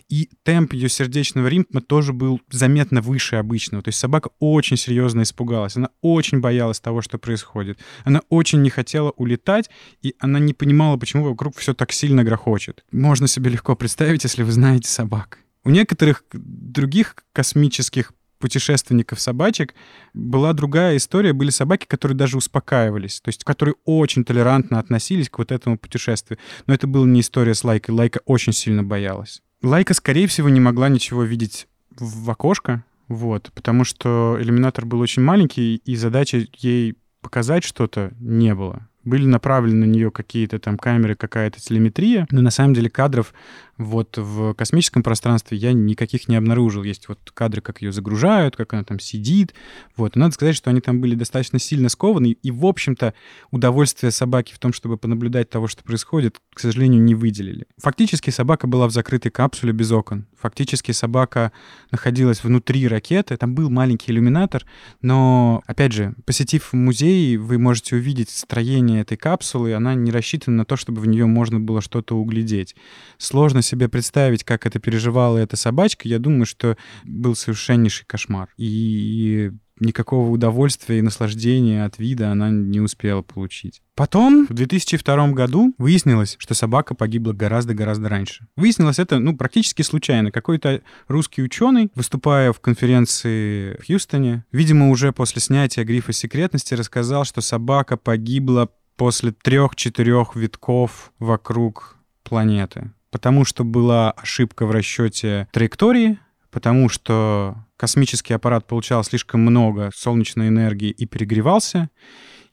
И 0.09 0.31
темп 0.43 0.73
ее 0.73 0.89
сердечного 0.89 1.49
ритма 1.49 1.83
тоже 1.83 2.15
был 2.15 2.41
заметно 2.51 3.03
выше 3.03 3.37
обычного. 3.37 3.83
То 3.83 3.89
есть 3.89 3.99
собака 3.99 4.31
очень 4.39 4.79
серьезно 4.79 5.23
испугалась. 5.23 5.77
Она 5.77 5.91
очень 6.01 6.41
боялась 6.41 6.81
того, 6.81 7.03
что 7.03 7.19
происходит. 7.19 7.79
Она 8.05 8.23
очень 8.31 8.63
не 8.63 8.71
хотела 8.71 9.11
улетать, 9.11 9.69
и 10.01 10.15
она 10.19 10.39
не 10.39 10.55
понимала, 10.55 10.97
почему 10.97 11.25
вокруг 11.31 11.57
все 11.57 11.75
так 11.75 11.93
сильно 11.93 12.25
грохочет. 12.25 12.85
Можно 12.93 13.29
себе 13.29 13.51
легко 13.51 13.77
представить, 13.77 14.25
если 14.25 14.43
вы 14.43 14.53
знаете 14.53 14.89
собак. 14.89 15.39
У 15.65 15.71
некоторых 15.71 16.25
других 16.33 17.17
космических 17.33 18.13
путешественников 18.39 19.21
собачек 19.21 19.75
была 20.15 20.53
другая 20.53 20.97
история. 20.97 21.33
Были 21.33 21.51
собаки, 21.51 21.87
которые 21.87 22.17
даже 22.17 22.37
успокаивались, 22.37 23.21
то 23.21 23.29
есть 23.29 23.45
которые 23.45 23.75
очень 23.85 24.25
толерантно 24.25 24.79
относились 24.79 25.29
к 25.29 25.39
вот 25.39 25.53
этому 25.53 25.79
путешествию. 25.79 26.39
Но 26.67 26.75
это 26.75 26.87
была 26.87 27.07
не 27.07 27.21
история 27.21 27.55
с 27.55 27.65
Лайкой. 27.65 27.95
Лайка 27.95 28.21
очень 28.25 28.53
сильно 28.53 28.83
боялась. 28.83 29.43
Лайка, 29.63 29.95
скорее 29.95 30.29
всего, 30.29 30.49
не 30.49 30.61
могла 30.61 30.89
ничего 30.89 31.25
видеть 31.25 31.67
в 31.91 32.31
окошко, 32.31 32.85
вот, 33.09 33.51
потому 33.55 33.85
что 33.85 34.37
иллюминатор 34.41 34.87
был 34.87 35.01
очень 35.01 35.23
маленький, 35.23 35.77
и 35.77 35.97
задача 35.97 36.47
ей 36.59 36.97
показать 37.21 37.65
что-то 37.65 38.13
не 38.21 38.55
было 38.55 38.88
были 39.09 39.27
направлены 39.27 39.87
на 39.87 39.91
нее 39.91 40.11
какие-то 40.11 40.59
там 40.59 40.79
камеры, 40.79 41.15
какая-то 41.15 41.61
телеметрия, 41.61 42.27
но 42.31 42.41
на 42.41 42.51
самом 42.51 42.75
деле 42.75 42.91
кадров 42.91 43.33
вот 43.79 44.19
в 44.19 44.55
космическом 44.55 45.05
пространстве 45.05 45.57
я 45.57 45.73
никаких 45.73 46.29
не 46.29 46.35
обнаружил. 46.35 46.83
Есть 46.83 47.09
вот 47.09 47.19
кадры, 47.33 47.61
как 47.63 47.81
ее 47.81 47.93
загружают, 47.93 48.57
как 48.57 48.73
она 48.75 48.83
там 48.83 48.99
сидит. 48.99 49.55
Вот. 49.97 50.17
Но 50.17 50.23
надо 50.23 50.35
сказать, 50.35 50.57
что 50.57 50.71
они 50.71 50.81
там 50.81 51.01
были 51.01 51.15
достаточно 51.15 51.61
сильно 51.61 51.89
скованы, 51.89 52.33
и, 52.33 52.51
в 52.51 52.67
общем-то, 52.67 53.15
удовольствие 53.53 54.11
собаки 54.11 54.53
в 54.53 54.59
том, 54.59 54.73
чтобы 54.73 54.99
понаблюдать 54.99 55.49
того, 55.49 55.69
что 55.69 55.85
происходит, 55.85 56.41
к 56.53 56.59
сожалению, 56.59 57.03
не 57.03 57.15
выделили. 57.15 57.67
Фактически 57.79 58.31
собака 58.31 58.67
была 58.67 58.89
в 58.89 58.91
закрытой 58.91 59.31
капсуле 59.31 59.73
без 59.73 59.93
окон. 59.93 60.27
Фактически 60.37 60.91
собака 60.91 61.53
находилась 61.93 62.43
внутри 62.43 62.89
ракеты. 62.89 63.37
Там 63.37 63.55
был 63.55 63.71
маленький 63.71 64.11
иллюминатор, 64.11 64.65
но, 65.03 65.63
опять 65.67 65.93
же, 65.93 66.15
посетив 66.27 66.73
музей, 66.73 67.37
вы 67.37 67.59
можете 67.59 67.95
увидеть 67.95 68.31
строение 68.31 68.98
этой 69.01 69.17
капсулы, 69.17 69.75
она 69.75 69.95
не 69.95 70.11
рассчитана 70.11 70.59
на 70.59 70.65
то, 70.65 70.77
чтобы 70.77 71.01
в 71.01 71.07
нее 71.07 71.27
можно 71.27 71.61
было 71.61 71.81
что-то 71.81 72.17
углядеть. 72.17 72.77
Сложно 73.19 73.63
себе 73.63 73.89
представить, 73.89 74.45
как 74.45 74.67
это 74.67 74.79
переживала 74.79 75.39
эта 75.39 75.57
собачка. 75.57 76.09
Я 76.09 76.19
думаю, 76.19 76.47
что 76.47 76.77
был 77.05 77.35
совершеннейший 77.35 78.07
кошмар. 78.07 78.49
И 78.57 79.53
никакого 79.81 80.31
удовольствия 80.31 80.99
и 80.99 81.03
наслаждения 81.03 81.85
от 81.85 81.99
вида 81.99 82.31
она 82.31 82.51
не 82.51 82.81
успела 82.81 83.23
получить. 83.23 83.83
Потом, 83.95 84.47
в 84.49 84.55
2002 84.55 85.33
году, 85.33 85.75
выяснилось, 85.79 86.37
что 86.39 86.55
собака 86.55 86.95
погибла 86.95 87.33
гораздо-гораздо 87.33 88.09
раньше. 88.09 88.47
Выяснилось 88.57 88.99
это, 88.99 89.19
ну, 89.19 89.37
практически 89.37 89.83
случайно. 89.83 90.31
Какой-то 90.31 90.83
русский 91.09 91.43
ученый, 91.43 91.91
выступая 91.95 92.53
в 92.53 92.61
конференции 92.61 93.77
в 93.81 93.87
Хьюстоне, 93.87 94.45
видимо, 94.53 94.91
уже 94.91 95.13
после 95.13 95.43
снятия 95.43 95.85
грифа 95.85 96.13
секретности, 96.13 96.75
рассказал, 96.75 97.25
что 97.25 97.41
собака 97.41 97.97
погибла 97.97 98.71
после 98.99 99.31
трех-четырех 99.33 100.37
витков 100.37 101.13
вокруг 101.19 101.97
планеты. 102.25 102.91
Потому 103.11 103.47
что 103.47 103.65
была 103.65 104.11
ошибка 104.11 104.67
в 104.67 104.71
расчете 104.73 105.49
траектории, 105.53 106.19
потому 106.51 106.91
что 106.91 107.57
космический 107.79 108.35
аппарат 108.35 108.67
получал 108.67 109.03
слишком 109.05 109.41
много 109.41 109.91
солнечной 109.95 110.49
энергии 110.49 110.91
и 110.91 111.07
перегревался, 111.07 111.89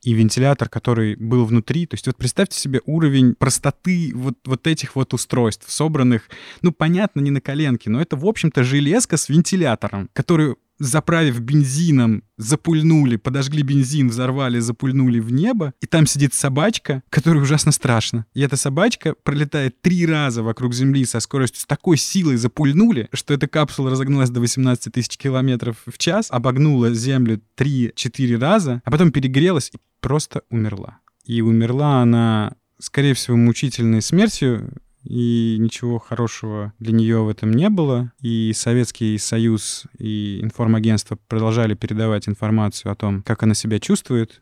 и 0.04 0.14
вентилятор, 0.14 0.70
который 0.70 1.16
был 1.16 1.46
внутри. 1.46 1.88
То 1.88 1.96
есть 1.96 2.06
вот 2.06 2.16
представьте 2.16 2.60
себе 2.60 2.80
уровень 2.86 3.34
простоты 3.34 4.12
вот, 4.14 4.36
вот 4.46 4.68
этих 4.68 4.96
вот 4.96 5.16
устройств, 5.16 5.70
собранных, 5.70 6.30
ну, 6.62 6.72
понятно, 6.72 7.22
не 7.22 7.32
на 7.32 7.42
коленке, 7.42 7.90
но 7.90 8.00
это, 8.00 8.16
в 8.16 8.26
общем-то, 8.26 8.64
железка 8.64 9.18
с 9.18 9.30
вентилятором, 9.30 10.10
который 10.14 10.56
заправив 10.80 11.40
бензином, 11.40 12.24
запульнули, 12.38 13.16
подожгли 13.16 13.64
бензин, 13.64 14.10
взорвали, 14.10 14.60
запульнули 14.60 15.20
в 15.20 15.32
небо, 15.32 15.74
и 15.82 15.86
там 15.86 16.06
сидит 16.06 16.34
собачка, 16.34 17.04
которой 17.10 17.42
ужасно 17.42 17.72
страшно. 17.72 18.26
И 18.34 18.42
эта 18.42 18.58
собачка 18.58 19.16
пролетает 19.24 19.82
три 19.82 20.06
раза 20.06 20.44
вокруг 20.44 20.74
Земли 20.74 21.06
со 21.06 21.20
скоростью 21.20 21.62
с 21.62 21.66
такой 21.66 21.98
силой 21.98 22.38
запульнули, 22.38 23.10
что 23.14 23.34
эта 23.34 23.48
капсула 23.48 23.92
разогналась 23.92 24.30
до 24.30 24.40
18 24.40 24.94
тысяч 24.94 25.18
километров 25.18 25.78
в 25.86 25.98
час, 25.98 26.28
обогнула 26.30 26.94
Землю 26.94 27.42
3-4 27.58 28.38
раза, 28.38 28.82
а 28.84 28.92
потом 28.92 29.12
перегрелась 29.12 29.72
и 29.74 29.78
просто 30.02 30.44
умерла. 30.50 31.00
И 31.26 31.42
умерла 31.42 32.02
она, 32.02 32.54
скорее 32.80 33.14
всего, 33.14 33.36
мучительной 33.38 34.02
смертью, 34.02 34.72
и 35.06 35.58
ничего 35.60 36.00
хорошего 36.00 36.74
для 36.80 36.92
нее 36.92 37.24
в 37.24 37.30
этом 37.30 37.52
не 37.52 37.70
было. 37.70 38.12
И 38.22 38.52
Советский 38.54 39.18
Союз 39.18 39.86
и 40.00 40.42
информагентство 40.42 41.18
продолжали 41.28 41.76
передавать 41.76 42.28
информацию 42.28 42.92
о 42.92 42.96
том, 42.96 43.22
как 43.22 43.44
она 43.44 43.54
себя 43.54 43.80
чувствует, 43.80 44.42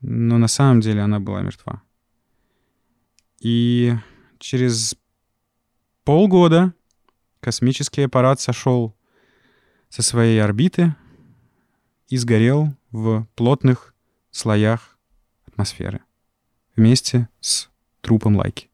но 0.00 0.38
на 0.38 0.48
самом 0.48 0.80
деле 0.80 1.02
она 1.02 1.18
была 1.18 1.42
мертва. 1.42 1.82
И 3.40 3.94
через 4.38 4.94
полгода 6.04 6.72
космический 7.40 8.02
аппарат 8.02 8.40
сошел 8.40 8.94
со 9.88 10.02
своей 10.02 10.40
орбиты 10.40 10.94
и 12.08 12.16
сгорел 12.16 12.74
в 12.92 13.26
плотных 13.34 13.94
слоях 14.30 14.98
атмосферы 15.46 16.00
вместе 16.76 17.28
с 17.40 17.68
трупом 18.00 18.36
Лайки. 18.36 18.70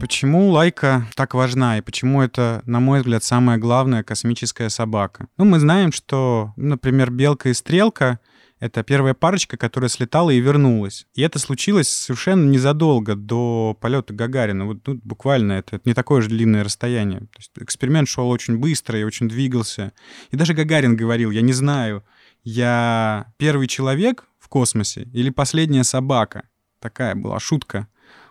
Почему 0.00 0.48
лайка 0.48 1.06
так 1.14 1.34
важна 1.34 1.76
и 1.76 1.82
почему 1.82 2.22
это, 2.22 2.62
на 2.64 2.80
мой 2.80 3.00
взгляд, 3.00 3.22
самая 3.22 3.58
главная 3.58 4.02
космическая 4.02 4.70
собака? 4.70 5.26
Ну, 5.36 5.44
мы 5.44 5.60
знаем, 5.60 5.92
что, 5.92 6.54
например, 6.56 7.10
белка 7.10 7.50
и 7.50 7.54
стрелка— 7.54 8.18
это 8.60 8.82
первая 8.82 9.12
парочка, 9.12 9.58
которая 9.58 9.90
слетала 9.90 10.30
и 10.30 10.40
вернулась. 10.40 11.06
И 11.14 11.20
это 11.20 11.38
случилось 11.38 11.90
совершенно 11.90 12.48
незадолго 12.48 13.14
до 13.14 13.76
полета 13.78 14.14
Гагарина. 14.14 14.64
Вот 14.64 14.78
ну, 14.86 14.98
буквально 15.04 15.52
это, 15.52 15.76
это 15.76 15.82
не 15.86 15.92
такое 15.92 16.22
же 16.22 16.30
длинное 16.30 16.64
расстояние. 16.64 17.20
То 17.20 17.38
есть 17.38 17.50
эксперимент 17.58 18.08
шел 18.08 18.30
очень 18.30 18.56
быстро 18.56 18.98
и 18.98 19.04
очень 19.04 19.28
двигался. 19.28 19.92
И 20.30 20.36
даже 20.36 20.54
Гагарин 20.54 20.96
говорил, 20.96 21.30
я 21.30 21.42
не 21.42 21.52
знаю, 21.52 22.04
я 22.42 23.26
первый 23.36 23.66
человек 23.66 24.24
в 24.38 24.48
космосе 24.48 25.10
или 25.12 25.28
последняя 25.28 25.84
собака. 25.84 26.44
Такая 26.80 27.14
была 27.14 27.38
шутка 27.38 27.86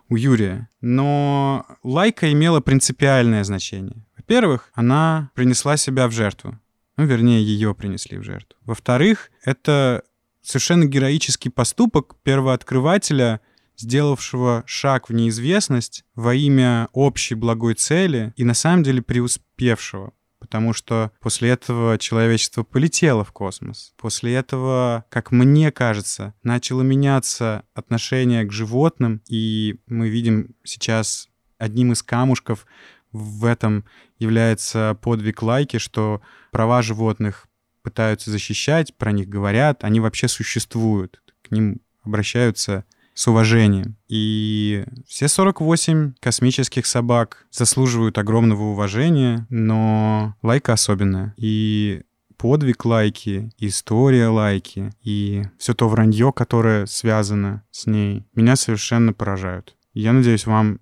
у 0.10 0.16
Юрия. 0.16 0.70
Но 0.82 1.66
лайка 1.84 2.32
имела 2.32 2.60
принципиальное 2.60 3.44
значение. 3.44 4.06
Во-первых, 4.18 4.70
она 4.74 5.32
принесла 5.36 5.78
себя 5.78 6.08
в 6.08 6.12
жертву. 6.12 6.60
Ну, 6.98 7.06
вернее, 7.06 7.42
ее 7.44 7.74
принесли 7.74 8.18
в 8.18 8.24
жертву. 8.24 8.58
Во-вторых, 8.66 9.32
это 9.44 10.04
совершенно 10.42 10.86
героический 10.86 11.50
поступок 11.50 12.16
первооткрывателя, 12.24 13.42
сделавшего 13.78 14.64
шаг 14.66 15.10
в 15.10 15.14
неизвестность 15.14 16.04
во 16.16 16.36
имя 16.36 16.90
общей 16.92 17.36
благой 17.36 17.76
цели 17.76 18.34
и 18.36 18.44
на 18.44 18.54
самом 18.54 18.84
деле 18.84 19.02
преуспевшего 19.02 20.12
потому 20.40 20.74
что 20.74 21.12
после 21.20 21.50
этого 21.50 21.98
человечество 21.98 22.64
полетело 22.64 23.24
в 23.24 23.32
космос. 23.32 23.94
После 23.98 24.34
этого, 24.34 25.06
как 25.10 25.32
мне 25.32 25.72
кажется, 25.72 26.34
начало 26.44 26.82
меняться 26.82 27.64
отношение 27.74 28.46
к 28.46 28.52
животным, 28.52 29.22
и 29.28 29.80
мы 29.88 30.10
видим 30.10 30.56
сейчас 30.64 31.30
одним 31.58 31.92
из 31.92 32.02
камушков 32.02 32.66
в 33.12 33.46
этом 33.46 33.86
является 34.18 34.98
подвиг 35.02 35.42
лайки, 35.42 35.78
что 35.78 36.22
права 36.52 36.82
животных 36.82 37.48
пытаются 37.82 38.32
защищать, 38.32 38.96
про 38.98 39.12
них 39.12 39.28
говорят, 39.28 39.84
они 39.84 40.00
вообще 40.00 40.28
существуют, 40.28 41.22
к 41.42 41.52
ним 41.52 41.82
обращаются 42.04 42.86
с 43.20 43.28
уважением. 43.28 43.98
И 44.08 44.86
все 45.06 45.28
48 45.28 46.14
космических 46.22 46.86
собак 46.86 47.48
заслуживают 47.52 48.18
огромного 48.18 48.64
уважения, 48.72 49.46
но 49.50 50.36
лайка 50.42 50.72
особенная. 50.72 51.34
И 51.36 52.04
подвиг 52.38 52.86
лайки, 52.86 53.52
история 53.58 54.28
лайки 54.28 54.94
и 55.04 55.44
все 55.58 55.74
то 55.74 55.90
вранье, 55.90 56.32
которое 56.32 56.86
связано 56.86 57.64
с 57.72 57.88
ней, 57.88 58.26
меня 58.36 58.56
совершенно 58.56 59.12
поражают. 59.12 59.76
Я 59.94 60.14
надеюсь, 60.14 60.46
вам 60.46 60.80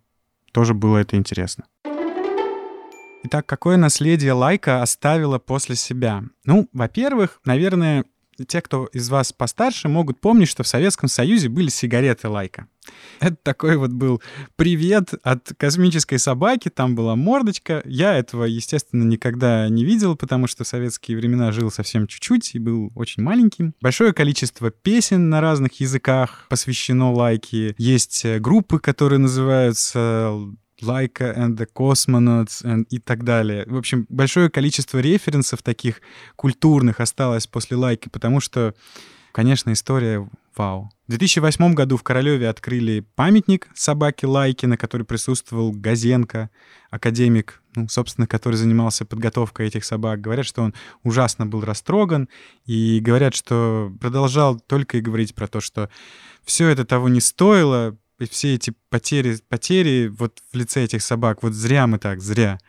тоже 0.52 0.76
было 0.76 1.00
это 1.00 1.16
интересно. 1.16 1.66
Итак, 3.24 3.48
какое 3.48 3.78
наследие 3.78 4.34
лайка 4.34 4.84
оставила 4.84 5.40
после 5.40 5.76
себя? 5.76 6.24
Ну, 6.46 6.70
во-первых, 6.72 7.42
наверное, 7.46 8.06
те, 8.46 8.62
кто 8.62 8.86
из 8.88 9.10
вас 9.10 9.34
постарше, 9.34 9.88
могут 9.88 10.20
помнить, 10.20 10.50
что 10.50 10.64
в 10.64 10.68
Советском 10.68 11.10
Союзе 11.10 11.50
были 11.50 11.70
сигареты 11.70 12.30
Лайка. 12.30 12.68
Это 13.20 13.36
такой 13.36 13.78
вот 13.78 13.92
был 13.92 14.22
привет 14.56 15.14
от 15.24 15.52
космической 15.58 16.18
собаки, 16.18 16.70
там 16.70 16.96
была 16.96 17.16
мордочка. 17.16 17.82
Я 17.86 18.18
этого, 18.18 18.46
естественно, 18.46 19.04
никогда 19.04 19.68
не 19.70 19.84
видел, 19.84 20.16
потому 20.16 20.48
что 20.48 20.64
в 20.64 20.68
советские 20.68 21.18
времена 21.18 21.52
жил 21.52 21.72
совсем 21.72 22.08
чуть-чуть 22.08 22.56
и 22.56 22.60
был 22.60 22.92
очень 22.96 23.24
маленьким. 23.24 23.74
Большое 23.82 24.14
количество 24.14 24.72
песен 24.72 25.30
на 25.30 25.42
разных 25.42 25.80
языках 25.80 26.46
посвящено 26.50 27.12
лайке. 27.12 27.76
Есть 27.78 28.24
э, 28.26 28.40
группы, 28.40 28.80
которые 28.80 29.20
называются 29.20 30.34
Laika 30.82 31.36
and 31.36 31.58
the 31.58 31.68
Cosmonauts 31.74 32.64
and 32.64 32.86
и 32.90 33.00
так 33.00 33.24
далее. 33.24 33.66
В 33.68 33.78
общем, 33.78 34.06
большое 34.10 34.50
количество 34.50 35.00
референсов 35.00 35.62
таких 35.64 36.02
культурных 36.36 37.00
осталось 37.00 37.48
после 37.48 37.78
Лайки, 37.78 38.10
потому 38.10 38.40
что, 38.40 38.74
конечно, 39.32 39.72
история 39.74 40.28
вау. 40.56 40.90
В 41.08 41.12
2008 41.12 41.74
году 41.74 41.98
в 41.98 42.04
Королеве 42.04 42.50
открыли 42.50 43.06
памятник 43.16 43.68
собаке 43.74 44.28
Лайки, 44.28 44.66
на 44.66 44.78
который 44.78 45.06
присутствовал 45.06 45.72
Газенко, 45.72 46.50
академик, 46.90 47.62
ну, 47.76 47.88
собственно, 47.88 48.28
который 48.28 48.56
занимался 48.56 49.06
подготовкой 49.06 49.68
этих 49.68 49.86
собак. 49.86 50.20
Говорят, 50.20 50.46
что 50.46 50.64
он 50.64 50.74
ужасно 51.04 51.46
был 51.46 51.62
растроган, 51.62 52.28
и 52.66 53.00
говорят, 53.00 53.36
что 53.36 53.92
продолжал 54.02 54.60
только 54.60 54.98
и 54.98 55.02
говорить 55.02 55.36
про 55.36 55.48
то, 55.48 55.62
что 55.62 55.90
все 56.44 56.68
это 56.68 56.86
того 56.86 57.08
не 57.08 57.22
стоило, 57.22 57.98
все 58.26 58.56
эти 58.56 58.74
потери, 58.90 59.38
потери 59.48 60.08
вот 60.08 60.40
в 60.52 60.56
лице 60.56 60.84
этих 60.84 61.02
собак, 61.02 61.44
вот 61.44 61.54
зря 61.54 61.88
мы 61.88 62.00
так, 62.00 62.22
зря. 62.22 62.60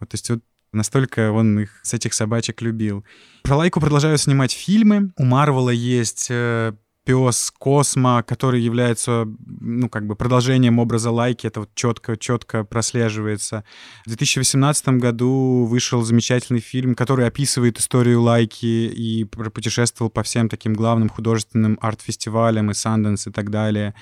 Вот, 0.00 0.10
то 0.10 0.14
есть 0.14 0.30
вот 0.30 0.40
настолько 0.72 1.32
он 1.32 1.60
их 1.60 1.80
с 1.82 1.94
этих 1.94 2.14
собачек 2.14 2.60
любил. 2.62 3.04
Про 3.42 3.56
Лайку 3.56 3.80
продолжаю 3.80 4.18
снимать 4.18 4.52
фильмы. 4.52 5.12
У 5.16 5.24
Марвела 5.24 5.70
есть 5.70 6.26
э, 6.30 6.74
пес 7.06 7.52
Космо, 7.56 8.24
который 8.24 8.60
является, 8.60 9.28
ну, 9.46 9.88
как 9.88 10.08
бы 10.08 10.16
продолжением 10.16 10.80
образа 10.80 11.12
Лайки, 11.12 11.46
это 11.46 11.60
вот 11.60 11.70
четко-четко 11.74 12.64
прослеживается. 12.64 13.62
В 14.04 14.08
2018 14.08 14.88
году 14.88 15.66
вышел 15.70 16.02
замечательный 16.02 16.58
фильм, 16.58 16.96
который 16.96 17.26
описывает 17.28 17.78
историю 17.78 18.22
Лайки 18.22 18.66
и 18.66 19.24
путешествовал 19.24 20.10
по 20.10 20.24
всем 20.24 20.48
таким 20.48 20.74
главным 20.74 21.08
художественным 21.08 21.78
арт-фестивалям 21.80 22.72
и 22.72 22.74
Санденс 22.74 23.28
и 23.28 23.30
так 23.30 23.50
далее. 23.50 23.94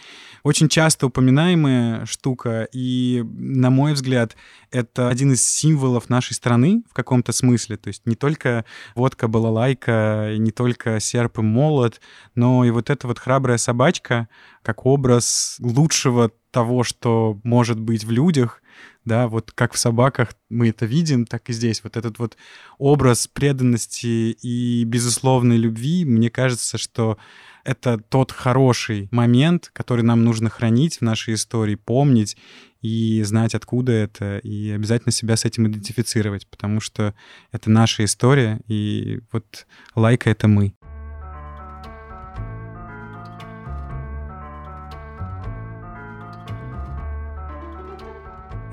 Очень 0.43 0.71
часто 0.71 1.07
упоминаемая 1.07 2.07
штука, 2.07 2.67
и, 2.73 3.23
на 3.37 3.69
мой 3.69 3.93
взгляд, 3.93 4.35
это 4.71 5.09
один 5.09 5.33
из 5.33 5.45
символов 5.45 6.09
нашей 6.09 6.33
страны 6.33 6.83
в 6.91 6.95
каком-то 6.95 7.33
смысле. 7.33 7.77
То 7.77 7.89
есть 7.89 8.07
не 8.07 8.17
только 8.17 8.65
водка 8.95 9.29
была 9.29 9.51
лайка, 9.51 10.35
не 10.39 10.53
только 10.53 11.01
серп 11.01 11.39
и 11.41 11.43
молот, 11.43 12.01
но 12.35 12.65
и 12.65 12.71
вот 12.71 12.91
эта 12.95 13.07
вот 13.07 13.19
храбрая 13.19 13.59
собачка 13.59 14.29
как 14.63 14.87
образ 14.87 15.57
лучшего 15.61 16.31
того, 16.51 16.85
что 16.85 17.39
может 17.45 17.79
быть 17.79 18.05
в 18.05 18.11
людях, 18.11 18.63
да, 19.05 19.29
вот 19.29 19.53
как 19.53 19.75
в 19.75 19.79
собаках 19.79 20.35
мы 20.49 20.71
это 20.71 20.87
видим, 20.87 21.27
так 21.27 21.51
и 21.51 21.53
здесь. 21.53 21.83
Вот 21.85 21.97
этот 21.97 22.19
вот 22.19 22.37
образ 22.79 23.27
преданности 23.27 24.37
и 24.41 24.85
безусловной 24.85 25.57
любви, 25.59 26.05
мне 26.05 26.31
кажется, 26.31 26.79
что 26.79 27.19
это 27.65 27.99
тот 27.99 28.33
хороший 28.33 29.09
момент, 29.11 29.71
который 29.73 30.03
нам 30.03 30.25
нужно 30.25 30.49
хранить 30.49 30.99
в 30.99 31.03
нашей 31.03 31.35
истории, 31.35 31.75
помнить 31.75 32.37
и 32.83 33.23
знать, 33.25 33.55
откуда 33.55 33.93
это, 33.93 34.39
и 34.39 34.71
обязательно 34.71 35.13
себя 35.13 35.37
с 35.37 35.45
этим 35.45 35.67
идентифицировать, 35.67 36.47
потому 36.47 36.81
что 36.81 37.15
это 37.51 37.71
наша 37.71 38.05
история, 38.05 38.61
и 38.69 39.21
вот 39.33 39.67
лайка— 39.95 40.31
это 40.31 40.49
мы. 40.49 40.75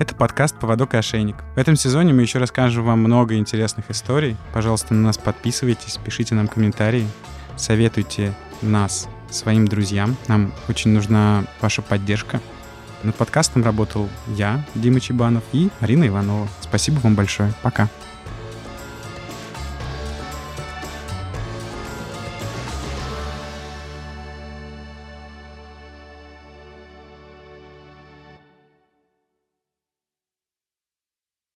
Это 0.02 0.16
подкаст 0.16 0.56
«Поводок 0.56 0.96
и 0.96 0.98
ошейник». 0.98 1.36
В 1.54 1.60
этом 1.60 1.76
сезоне 1.76 2.12
мы 2.12 2.24
еще 2.24 2.40
расскажем 2.40 2.86
вам 2.86 3.02
много 3.02 3.36
интересных 3.36 3.92
историй. 3.92 4.36
Пожалуйста, 4.52 4.96
на 4.96 5.02
нас 5.02 5.20
подписывайтесь, 5.20 6.00
пишите 6.04 6.34
нам 6.34 6.48
комментарии, 6.48 7.08
советуйте 7.56 8.34
нас 8.64 9.08
своим 9.30 9.68
друзьям. 9.68 10.18
Нам 10.28 10.54
очень 10.68 10.90
нужна 10.90 11.44
ваша 11.62 11.84
поддержка. 11.84 12.42
Над 13.04 13.14
подкастом 13.16 13.64
работал 13.64 14.10
я, 14.30 14.66
Дима 14.74 15.00
Чебанов, 15.00 15.44
и 15.54 15.70
Марина 15.82 16.08
Иванова. 16.08 16.48
Спасибо 16.62 16.98
вам 17.02 17.14
большое. 17.14 17.54
Пока. 17.62 17.88